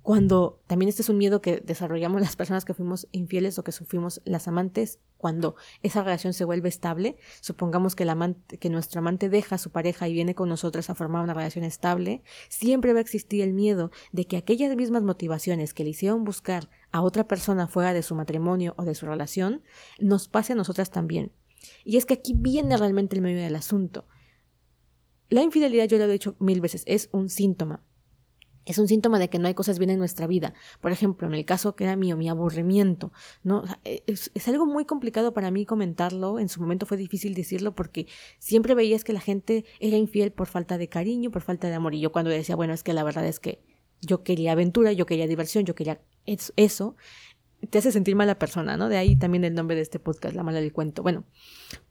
cuando 0.08 0.64
también 0.68 0.88
este 0.88 1.02
es 1.02 1.10
un 1.10 1.18
miedo 1.18 1.42
que 1.42 1.58
desarrollamos 1.58 2.22
las 2.22 2.38
personas 2.38 2.64
que 2.64 2.74
fuimos 2.74 3.10
infieles 3.12 3.60
o 3.60 3.66
que 3.66 3.74
sufrimos 3.74 4.22
las 4.24 4.48
amantes, 4.48 5.00
cuando 5.18 5.58
esa 5.84 6.02
relación 6.02 6.32
se 6.32 6.46
vuelve 6.46 6.70
estable, 6.70 7.18
supongamos 7.42 7.94
que, 7.94 8.04
el 8.04 8.12
amante, 8.12 8.58
que 8.58 8.70
nuestro 8.70 9.00
amante 9.00 9.28
deja 9.28 9.56
a 9.56 9.58
su 9.58 9.70
pareja 9.70 10.08
y 10.08 10.14
viene 10.14 10.34
con 10.34 10.48
nosotros 10.48 10.90
a 10.90 10.96
formar 10.96 11.24
una 11.26 11.34
relación 11.34 11.66
estable, 11.66 12.24
siempre 12.48 12.94
va 12.94 13.00
a 13.00 13.02
existir 13.02 13.42
el 13.42 13.52
miedo 13.52 13.92
de 14.14 14.26
que 14.26 14.38
aquellas 14.38 14.74
mismas 14.78 15.04
motivaciones 15.04 15.74
que 15.74 15.84
le 15.84 15.90
hicieron 15.90 16.24
buscar 16.24 16.70
a 16.94 17.02
otra 17.02 17.28
persona 17.28 17.68
fuera 17.68 17.92
de 17.92 18.02
su 18.02 18.16
matrimonio 18.16 18.76
o 18.78 18.86
de 18.86 18.96
su 18.96 19.08
relación, 19.08 19.62
nos 20.00 20.30
pase 20.30 20.54
a 20.54 20.56
nosotras 20.56 20.90
también. 20.90 21.34
Y 21.84 21.98
es 21.98 22.06
que 22.06 22.14
aquí 22.14 22.34
viene 22.34 22.78
realmente 22.78 23.18
el 23.18 23.22
medio 23.22 23.42
del 23.42 23.58
asunto. 23.58 24.06
La 25.30 25.42
infidelidad, 25.42 25.88
yo 25.88 25.98
lo 25.98 26.06
he 26.06 26.12
dicho 26.12 26.36
mil 26.40 26.62
veces, 26.62 26.84
es 26.86 27.10
un 27.12 27.30
síntoma. 27.30 27.84
Es 28.66 28.78
un 28.80 28.88
síntoma 28.90 29.18
de 29.18 29.30
que 29.30 29.40
no 29.40 29.48
hay 29.48 29.54
cosas 29.54 29.80
bien 29.80 29.90
en 29.92 29.98
nuestra 29.98 30.28
vida. 30.28 30.54
Por 30.82 30.92
ejemplo, 30.92 31.26
en 31.26 31.34
el 31.34 31.46
caso 31.46 31.76
que 31.76 31.86
era 31.86 31.96
mío, 31.96 32.18
mi 32.18 32.28
aburrimiento, 32.28 33.14
¿no? 33.42 33.64
Es, 33.86 34.30
es, 34.34 34.48
algo 34.50 34.66
muy 34.66 34.84
complicado 34.84 35.34
para 35.34 35.52
mí 35.52 35.66
comentarlo. 35.66 36.38
En 36.38 36.50
su 36.50 36.60
momento 36.60 36.86
fue 36.86 36.98
difícil 36.98 37.34
decirlo 37.34 37.76
porque 37.76 38.08
siempre 38.40 38.76
veías 38.76 39.06
que 39.06 39.14
la 39.14 39.22
gente 39.22 39.64
era 39.80 39.96
infiel 39.96 40.34
por 40.34 40.48
falta 40.48 40.78
de 40.78 40.90
cariño, 40.90 41.32
por 41.32 41.44
falta 41.44 41.70
de 41.70 41.76
amor. 41.76 41.96
Y 41.96 42.02
yo 42.02 42.12
cuando 42.12 42.30
decía, 42.30 42.58
bueno, 42.58 42.74
es 42.74 42.84
que 42.84 42.92
la 42.92 43.06
verdad 43.06 43.26
es 43.26 43.40
que 43.40 43.64
yo 44.02 44.24
quería 44.24 44.52
aventura, 44.52 44.92
yo 44.92 45.06
quería 45.06 45.28
diversión, 45.28 45.66
yo 45.66 45.74
quería 45.74 46.02
eso, 46.26 46.96
te 47.70 47.78
hace 47.78 47.92
sentir 47.92 48.16
mala 48.16 48.38
persona, 48.38 48.78
¿no? 48.78 48.90
De 48.90 48.98
ahí 48.98 49.16
también 49.16 49.44
el 49.44 49.54
nombre 49.54 49.76
de 49.76 49.82
este 49.82 50.00
podcast, 50.00 50.36
La 50.36 50.44
mala 50.44 50.60
del 50.60 50.74
cuento. 50.74 51.04
Bueno, 51.04 51.24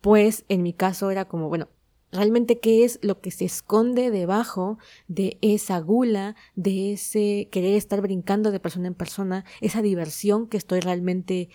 pues 0.00 0.44
en 0.48 0.62
mi 0.62 0.72
caso 0.72 1.10
era 1.10 1.26
como, 1.26 1.48
bueno, 1.48 1.68
realmente 2.12 2.58
qué 2.60 2.84
es 2.84 2.98
lo 3.02 3.20
que 3.20 3.30
se 3.30 3.44
esconde 3.44 4.10
debajo 4.10 4.78
de 5.08 5.38
esa 5.42 5.78
gula, 5.80 6.36
de 6.54 6.92
ese 6.92 7.48
querer 7.50 7.74
estar 7.74 8.00
brincando 8.00 8.50
de 8.50 8.60
persona 8.60 8.88
en 8.88 8.94
persona, 8.94 9.44
esa 9.60 9.82
diversión 9.82 10.46
que 10.46 10.56
estoy 10.56 10.80
realmente 10.80 11.48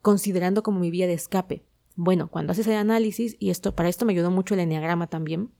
considerando 0.00 0.62
como 0.62 0.80
mi 0.80 0.90
vía 0.90 1.06
de 1.06 1.14
escape. 1.14 1.64
Bueno, 1.94 2.28
cuando 2.28 2.52
haces 2.52 2.66
el 2.66 2.74
análisis, 2.74 3.36
y 3.38 3.50
esto, 3.50 3.74
para 3.74 3.88
esto 3.88 4.04
me 4.04 4.12
ayudó 4.12 4.30
mucho 4.30 4.54
el 4.54 4.60
enneagrama 4.60 5.06
también, 5.06 5.50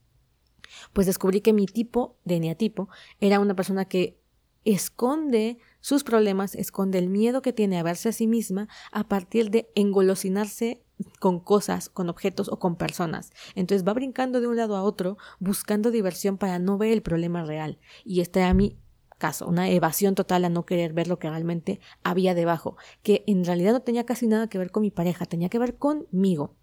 pues 0.91 1.07
descubrí 1.07 1.41
que 1.41 1.53
mi 1.53 1.65
tipo 1.65 2.17
de 2.25 2.35
eneatipo 2.35 2.89
era 3.19 3.39
una 3.39 3.55
persona 3.55 3.85
que 3.85 4.19
esconde 4.65 5.59
sus 5.81 6.03
problemas, 6.03 6.55
esconde 6.55 6.97
el 6.97 7.09
miedo 7.09 7.41
que 7.41 7.53
tiene 7.53 7.77
a 7.77 7.83
verse 7.83 8.09
a 8.09 8.13
sí 8.13 8.27
misma 8.27 8.67
a 8.91 9.07
partir 9.07 9.49
de 9.49 9.69
engolosinarse 9.75 10.82
con 11.19 11.39
cosas, 11.39 11.89
con 11.89 12.09
objetos 12.09 12.49
o 12.49 12.59
con 12.59 12.75
personas. 12.75 13.31
Entonces 13.55 13.87
va 13.87 13.93
brincando 13.93 14.41
de 14.41 14.47
un 14.47 14.55
lado 14.55 14.75
a 14.75 14.83
otro 14.83 15.17
buscando 15.39 15.91
diversión 15.91 16.37
para 16.37 16.59
no 16.59 16.77
ver 16.77 16.91
el 16.91 17.01
problema 17.01 17.43
real. 17.43 17.79
Y 18.03 18.21
este 18.21 18.39
era 18.39 18.53
mi 18.53 18.77
caso, 19.17 19.47
una 19.47 19.69
evasión 19.69 20.15
total 20.15 20.45
a 20.45 20.49
no 20.49 20.65
querer 20.65 20.93
ver 20.93 21.07
lo 21.07 21.17
que 21.17 21.29
realmente 21.29 21.79
había 22.03 22.35
debajo, 22.35 22.75
que 23.03 23.23
en 23.27 23.45
realidad 23.45 23.71
no 23.71 23.81
tenía 23.81 24.05
casi 24.05 24.27
nada 24.27 24.47
que 24.47 24.57
ver 24.57 24.71
con 24.71 24.81
mi 24.81 24.91
pareja, 24.91 25.25
tenía 25.25 25.49
que 25.49 25.59
ver 25.59 25.77
conmigo. 25.77 26.55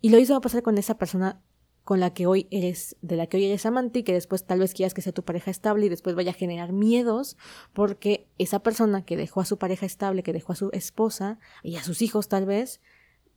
Y 0.00 0.10
lo 0.10 0.18
hizo 0.18 0.40
pasar 0.40 0.62
con 0.62 0.78
esa 0.78 0.98
persona 0.98 1.42
con 1.84 1.98
la 1.98 2.14
que 2.14 2.26
hoy 2.26 2.46
eres, 2.52 2.96
de 3.02 3.16
la 3.16 3.26
que 3.26 3.38
hoy 3.38 3.46
eres 3.46 3.66
amante 3.66 3.98
y 3.98 4.02
que 4.04 4.12
después 4.12 4.44
tal 4.44 4.60
vez 4.60 4.74
quieras 4.74 4.94
que 4.94 5.02
sea 5.02 5.12
tu 5.12 5.24
pareja 5.24 5.50
estable 5.50 5.86
y 5.86 5.88
después 5.88 6.14
vaya 6.14 6.30
a 6.30 6.34
generar 6.34 6.72
miedos 6.72 7.36
porque 7.72 8.28
esa 8.38 8.60
persona 8.60 9.04
que 9.04 9.16
dejó 9.16 9.40
a 9.40 9.44
su 9.44 9.58
pareja 9.58 9.86
estable, 9.86 10.22
que 10.22 10.32
dejó 10.32 10.52
a 10.52 10.56
su 10.56 10.70
esposa 10.72 11.40
y 11.64 11.76
a 11.76 11.82
sus 11.82 12.02
hijos 12.02 12.28
tal 12.28 12.46
vez, 12.46 12.80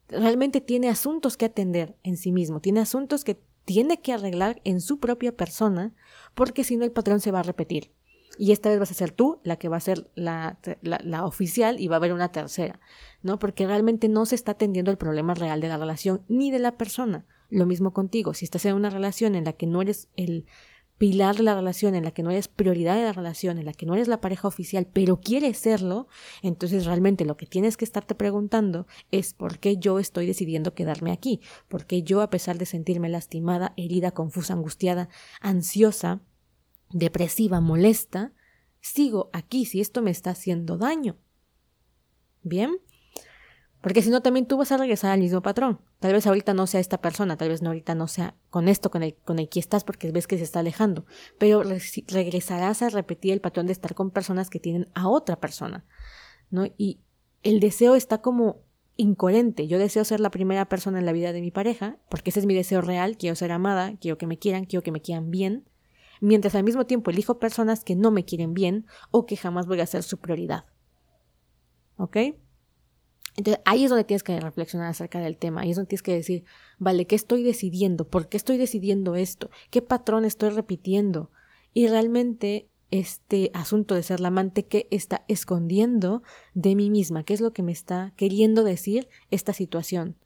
realmente 0.10 0.62
tiene 0.62 0.90
asuntos 0.90 1.38
que 1.38 1.46
atender 1.46 1.96
en 2.04 2.18
sí 2.18 2.32
mismo, 2.32 2.60
tiene 2.60 2.80
asuntos 2.80 3.24
que 3.24 3.40
tiene 3.66 4.02
que 4.02 4.14
arreglar 4.14 4.62
en 4.64 4.82
su 4.82 5.00
propia 5.00 5.36
persona, 5.36 5.94
porque 6.34 6.64
si 6.64 6.78
no 6.78 6.84
el 6.84 6.92
patrón 6.92 7.20
se 7.20 7.32
va 7.32 7.40
a 7.40 7.44
repetir. 7.44 7.92
Y 8.38 8.52
esta 8.52 8.70
vez 8.70 8.80
vas 8.80 8.92
a 8.92 8.96
ser 8.96 9.12
tú 9.12 9.40
la 9.44 9.58
que 9.58 9.70
va 9.70 9.78
a 9.78 9.82
ser 9.82 10.10
la, 10.16 10.58
la, 10.82 11.26
oficial 11.26 11.80
y 11.80 11.88
va 11.88 11.96
a 11.96 11.98
haber 11.98 12.14
una 12.14 12.32
tercera, 12.32 12.80
¿no? 13.22 13.38
Porque 13.38 13.68
realmente 13.68 14.10
no 14.10 14.26
se 14.26 14.36
está 14.36 14.54
atendiendo 14.54 14.90
el 14.90 14.98
problema 14.98 15.36
real 15.36 15.62
de 15.62 15.68
la 15.68 15.78
relación 15.78 16.24
ni 16.28 16.50
de 16.50 16.60
la 16.60 16.76
persona. 16.76 17.28
Lo 17.50 17.68
mismo 17.68 17.94
contigo, 17.94 18.34
si 18.34 18.46
estás 18.46 18.66
en 18.66 18.74
una 18.74 18.90
relación 18.90 19.36
en 19.36 19.46
la 19.46 19.54
que 19.54 19.68
no 19.68 19.84
eres 19.84 20.10
el 20.16 20.48
pilar 21.04 21.36
de 21.36 21.44
la 21.44 21.54
relación, 21.54 21.96
en 21.96 22.06
la 22.06 22.12
que 22.12 22.24
no 22.24 22.32
eres 22.32 22.48
prioridad 22.48 22.96
de 22.96 23.04
la 23.04 23.12
relación, 23.12 23.58
en 23.58 23.66
la 23.66 23.74
que 23.74 23.86
no 23.86 23.94
eres 23.94 24.08
la 24.08 24.22
pareja 24.22 24.48
oficial, 24.48 24.88
pero 24.94 25.20
quieres 25.20 25.58
serlo, 25.58 26.08
entonces 26.42 26.86
realmente 26.86 27.26
lo 27.26 27.36
que 27.36 27.46
tienes 27.46 27.76
que 27.76 27.84
estarte 27.84 28.16
preguntando 28.16 28.88
es 29.12 29.34
por 29.34 29.60
qué 29.60 29.76
yo 29.76 30.00
estoy 30.00 30.28
decidiendo 30.28 30.74
quedarme 30.74 31.12
aquí, 31.12 31.42
por 31.68 31.88
qué 31.88 32.04
yo 32.04 32.22
a 32.22 32.30
pesar 32.30 32.58
de 32.58 32.66
sentirme 32.66 33.10
lastimada, 33.10 33.74
herida, 33.76 34.12
confusa, 34.12 34.54
angustiada, 34.54 35.10
ansiosa, 35.42 36.22
depresiva, 36.90 37.60
molesta, 37.60 38.32
sigo 38.80 39.30
aquí 39.34 39.66
si 39.66 39.82
esto 39.82 40.02
me 40.02 40.12
está 40.12 40.30
haciendo 40.30 40.78
daño. 40.78 41.18
Bien, 42.44 42.78
porque 43.84 44.02
si 44.02 44.10
no, 44.10 44.22
también 44.22 44.46
tú 44.46 44.56
vas 44.56 44.72
a 44.72 44.78
regresar 44.78 45.12
al 45.12 45.20
mismo 45.20 45.42
patrón. 45.42 45.82
Tal 46.00 46.14
vez 46.14 46.26
ahorita 46.26 46.54
no 46.54 46.68
sea 46.68 46.80
esta 46.80 47.02
persona, 47.02 47.36
tal 47.36 47.50
vez 47.50 47.62
no 47.62 47.68
ahorita 47.68 47.96
no 47.96 48.08
sea 48.08 48.34
con 48.50 48.70
esto, 48.70 48.90
con 48.90 49.04
el, 49.04 49.16
con 49.26 49.40
el 49.40 49.50
que 49.50 49.60
estás, 49.60 49.84
porque 49.84 50.10
ves 50.14 50.26
que 50.26 50.38
se 50.38 50.46
está 50.46 50.62
alejando. 50.62 51.06
Pero 51.38 51.64
regresarás 52.08 52.82
a 52.82 52.88
repetir 52.88 53.34
el 53.34 53.42
patrón 53.42 53.66
de 53.66 53.74
estar 53.74 53.94
con 53.94 54.10
personas 54.10 54.50
que 54.50 54.62
tienen 54.62 54.88
a 54.94 55.10
otra 55.10 55.36
persona. 55.36 55.84
¿no? 56.50 56.66
Y 56.78 57.02
el 57.42 57.60
deseo 57.60 57.96
está 57.96 58.22
como 58.22 58.62
incoherente. 58.96 59.68
Yo 59.68 59.78
deseo 59.78 60.06
ser 60.06 60.22
la 60.22 60.32
primera 60.32 60.70
persona 60.70 61.00
en 61.00 61.06
la 61.06 61.12
vida 61.12 61.34
de 61.34 61.42
mi 61.42 61.52
pareja, 61.52 61.98
porque 62.10 62.30
ese 62.30 62.40
es 62.40 62.46
mi 62.46 62.54
deseo 62.54 62.80
real. 62.80 63.18
Quiero 63.18 63.36
ser 63.36 63.52
amada, 63.52 63.98
quiero 64.00 64.18
que 64.18 64.28
me 64.28 64.40
quieran, 64.40 64.64
quiero 64.64 64.82
que 64.82 64.94
me 64.94 65.02
quieran 65.02 65.30
bien. 65.30 65.68
Mientras 66.22 66.56
al 66.56 66.64
mismo 66.64 66.86
tiempo 66.86 67.12
elijo 67.12 67.38
personas 67.38 67.84
que 67.84 67.98
no 67.98 68.12
me 68.12 68.24
quieren 68.24 68.54
bien 68.54 68.86
o 69.12 69.26
que 69.26 69.36
jamás 69.36 69.68
voy 69.68 69.82
a 69.82 69.86
ser 69.88 70.04
su 70.04 70.20
prioridad. 70.20 70.64
¿Ok? 71.98 72.16
Entonces 73.36 73.62
ahí 73.66 73.84
es 73.84 73.90
donde 73.90 74.04
tienes 74.04 74.24
que 74.24 74.40
reflexionar 74.40 74.90
acerca 74.90 75.20
del 75.20 75.38
tema, 75.38 75.62
ahí 75.62 75.72
es 75.72 75.76
donde 75.76 75.90
tienes 75.90 76.04
que 76.04 76.14
decir, 76.14 76.46
vale, 76.78 77.08
¿qué 77.08 77.16
estoy 77.16 77.44
decidiendo? 77.44 78.08
¿Por 78.08 78.30
qué 78.30 78.38
estoy 78.38 78.58
decidiendo 78.58 79.16
esto? 79.16 79.50
¿Qué 79.72 79.82
patrón 79.82 80.26
estoy 80.26 80.50
repitiendo? 80.50 81.32
Y 81.74 81.88
realmente 81.88 82.70
este 82.92 83.50
asunto 83.56 83.96
de 83.96 84.04
ser 84.04 84.20
la 84.20 84.28
amante, 84.28 84.68
¿qué 84.68 84.88
está 84.92 85.26
escondiendo 85.28 86.22
de 86.54 86.76
mí 86.76 86.92
misma? 86.92 87.24
¿Qué 87.24 87.34
es 87.34 87.42
lo 87.42 87.52
que 87.52 87.64
me 87.64 87.72
está 87.72 88.14
queriendo 88.16 88.64
decir 88.64 89.10
esta 89.32 89.52
situación? 89.52 90.18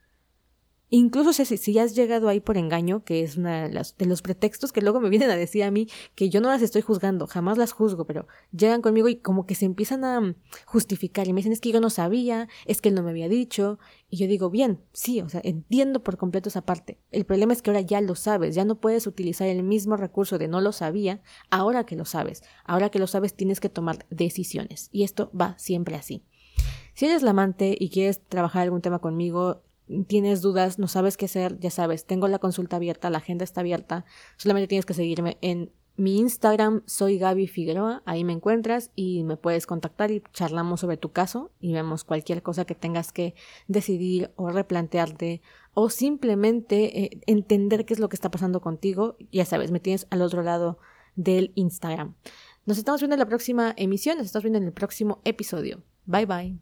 Incluso 0.90 1.34
si, 1.34 1.46
si 1.58 1.78
has 1.80 1.96
llegado 1.96 2.30
ahí 2.30 2.40
por 2.40 2.58
engaño, 2.58 3.04
que 3.04 3.22
es 3.22 3.36
los, 3.36 3.98
de 3.98 4.06
los 4.06 4.22
pretextos 4.22 4.72
que 4.72 4.82
luego 4.82 5.02
me 5.02 5.10
vienen 5.10 5.30
a 5.30 5.36
decir 5.36 5.64
a 5.64 5.72
mí, 5.72 5.90
que 6.16 6.30
yo 6.30 6.40
no 6.40 6.48
las 6.48 6.62
estoy 6.62 6.82
juzgando, 6.82 7.28
jamás 7.28 7.58
las 7.58 7.74
juzgo, 7.74 8.06
pero 8.06 8.28
llegan 8.52 8.82
conmigo 8.82 9.10
y 9.10 9.18
como 9.18 9.46
que 9.46 9.56
se 9.56 9.66
empiezan 9.66 10.06
a 10.06 10.22
mm, 10.22 10.36
justificar 10.66 11.28
y 11.28 11.34
me 11.34 11.40
dicen 11.40 11.52
es 11.52 11.60
que 11.60 11.74
yo 11.74 11.82
no 11.82 11.90
sabía, 11.90 12.48
es 12.66 12.82
que 12.82 12.90
él 12.90 12.96
no 12.96 13.04
me 13.04 13.10
había 13.10 13.28
dicho, 13.28 13.80
y 14.10 14.18
yo 14.18 14.28
digo, 14.28 14.50
bien, 14.50 14.80
sí, 14.94 15.20
o 15.20 15.28
sea, 15.28 15.42
entiendo 15.44 16.04
por 16.04 16.18
completo 16.18 16.48
esa 16.48 16.62
parte. 16.62 17.00
El 17.12 17.26
problema 17.26 17.52
es 17.52 17.62
que 17.62 17.70
ahora 17.70 17.82
ya 17.82 18.00
lo 18.00 18.16
sabes, 18.16 18.56
ya 18.56 18.64
no 18.64 18.80
puedes 18.80 19.08
utilizar 19.08 19.50
el 19.50 19.64
mismo 19.64 19.98
recurso 19.98 20.38
de 20.38 20.48
no 20.48 20.62
lo 20.62 20.72
sabía, 20.72 21.22
ahora 21.50 21.86
que 21.86 21.98
lo 21.98 22.06
sabes. 22.06 22.44
Ahora 22.64 22.90
que 22.90 23.00
lo 23.00 23.08
sabes 23.08 23.34
tienes 23.34 23.60
que 23.60 23.70
tomar 23.70 24.06
decisiones, 24.10 24.88
y 24.94 25.04
esto 25.04 25.32
va 25.38 25.58
siempre 25.58 25.96
así. 25.96 26.24
Si 26.94 27.06
eres 27.06 27.22
la 27.22 27.30
amante 27.32 27.76
y 27.80 27.90
quieres 27.90 28.22
trabajar 28.28 28.64
algún 28.64 28.82
tema 28.82 28.98
conmigo, 28.98 29.62
tienes 30.08 30.42
dudas, 30.42 30.80
no 30.80 30.88
sabes 30.88 31.18
qué 31.18 31.26
hacer, 31.26 31.60
ya 31.60 31.72
sabes, 31.72 32.06
tengo 32.06 32.28
la 32.28 32.40
consulta 32.40 32.76
abierta, 32.76 33.10
la 33.10 33.20
agenda 33.20 33.44
está 33.44 33.62
abierta, 33.62 34.06
solamente 34.38 34.68
tienes 34.68 34.86
que 34.86 34.94
seguirme 34.94 35.38
en 35.42 35.72
mi 35.98 36.20
Instagram, 36.20 36.84
soy 36.86 37.18
Gaby 37.18 37.48
Figueroa, 37.48 38.04
ahí 38.06 38.24
me 38.24 38.32
encuentras 38.32 38.92
y 38.96 39.24
me 39.24 39.36
puedes 39.36 39.66
contactar 39.66 40.12
y 40.12 40.22
charlamos 40.32 40.82
sobre 40.82 40.98
tu 40.98 41.12
caso 41.12 41.52
y 41.60 41.74
vemos 41.74 42.04
cualquier 42.04 42.44
cosa 42.44 42.66
que 42.66 42.76
tengas 42.76 43.12
que 43.12 43.34
decidir 43.68 44.32
o 44.36 44.52
replantearte 44.52 45.42
o 45.74 45.90
simplemente 45.90 47.04
eh, 47.04 47.22
entender 47.26 47.86
qué 47.86 47.96
es 47.96 48.00
lo 48.00 48.10
que 48.10 48.16
está 48.16 48.30
pasando 48.30 48.62
contigo, 48.62 49.18
ya 49.32 49.46
sabes, 49.46 49.72
me 49.72 49.80
tienes 49.80 50.06
al 50.12 50.22
otro 50.22 50.44
lado 50.44 50.78
del 51.16 51.52
Instagram. 51.56 52.14
Nos 52.68 52.78
estamos 52.78 53.02
viendo 53.02 53.16
en 53.16 53.20
la 53.20 53.28
próxima 53.28 53.74
emisión, 53.76 54.18
nos 54.18 54.28
estamos 54.28 54.44
viendo 54.44 54.60
en 54.60 54.66
el 54.66 54.74
próximo 54.74 55.20
episodio. 55.24 55.82
Bye 56.06 56.26
bye. 56.26 56.60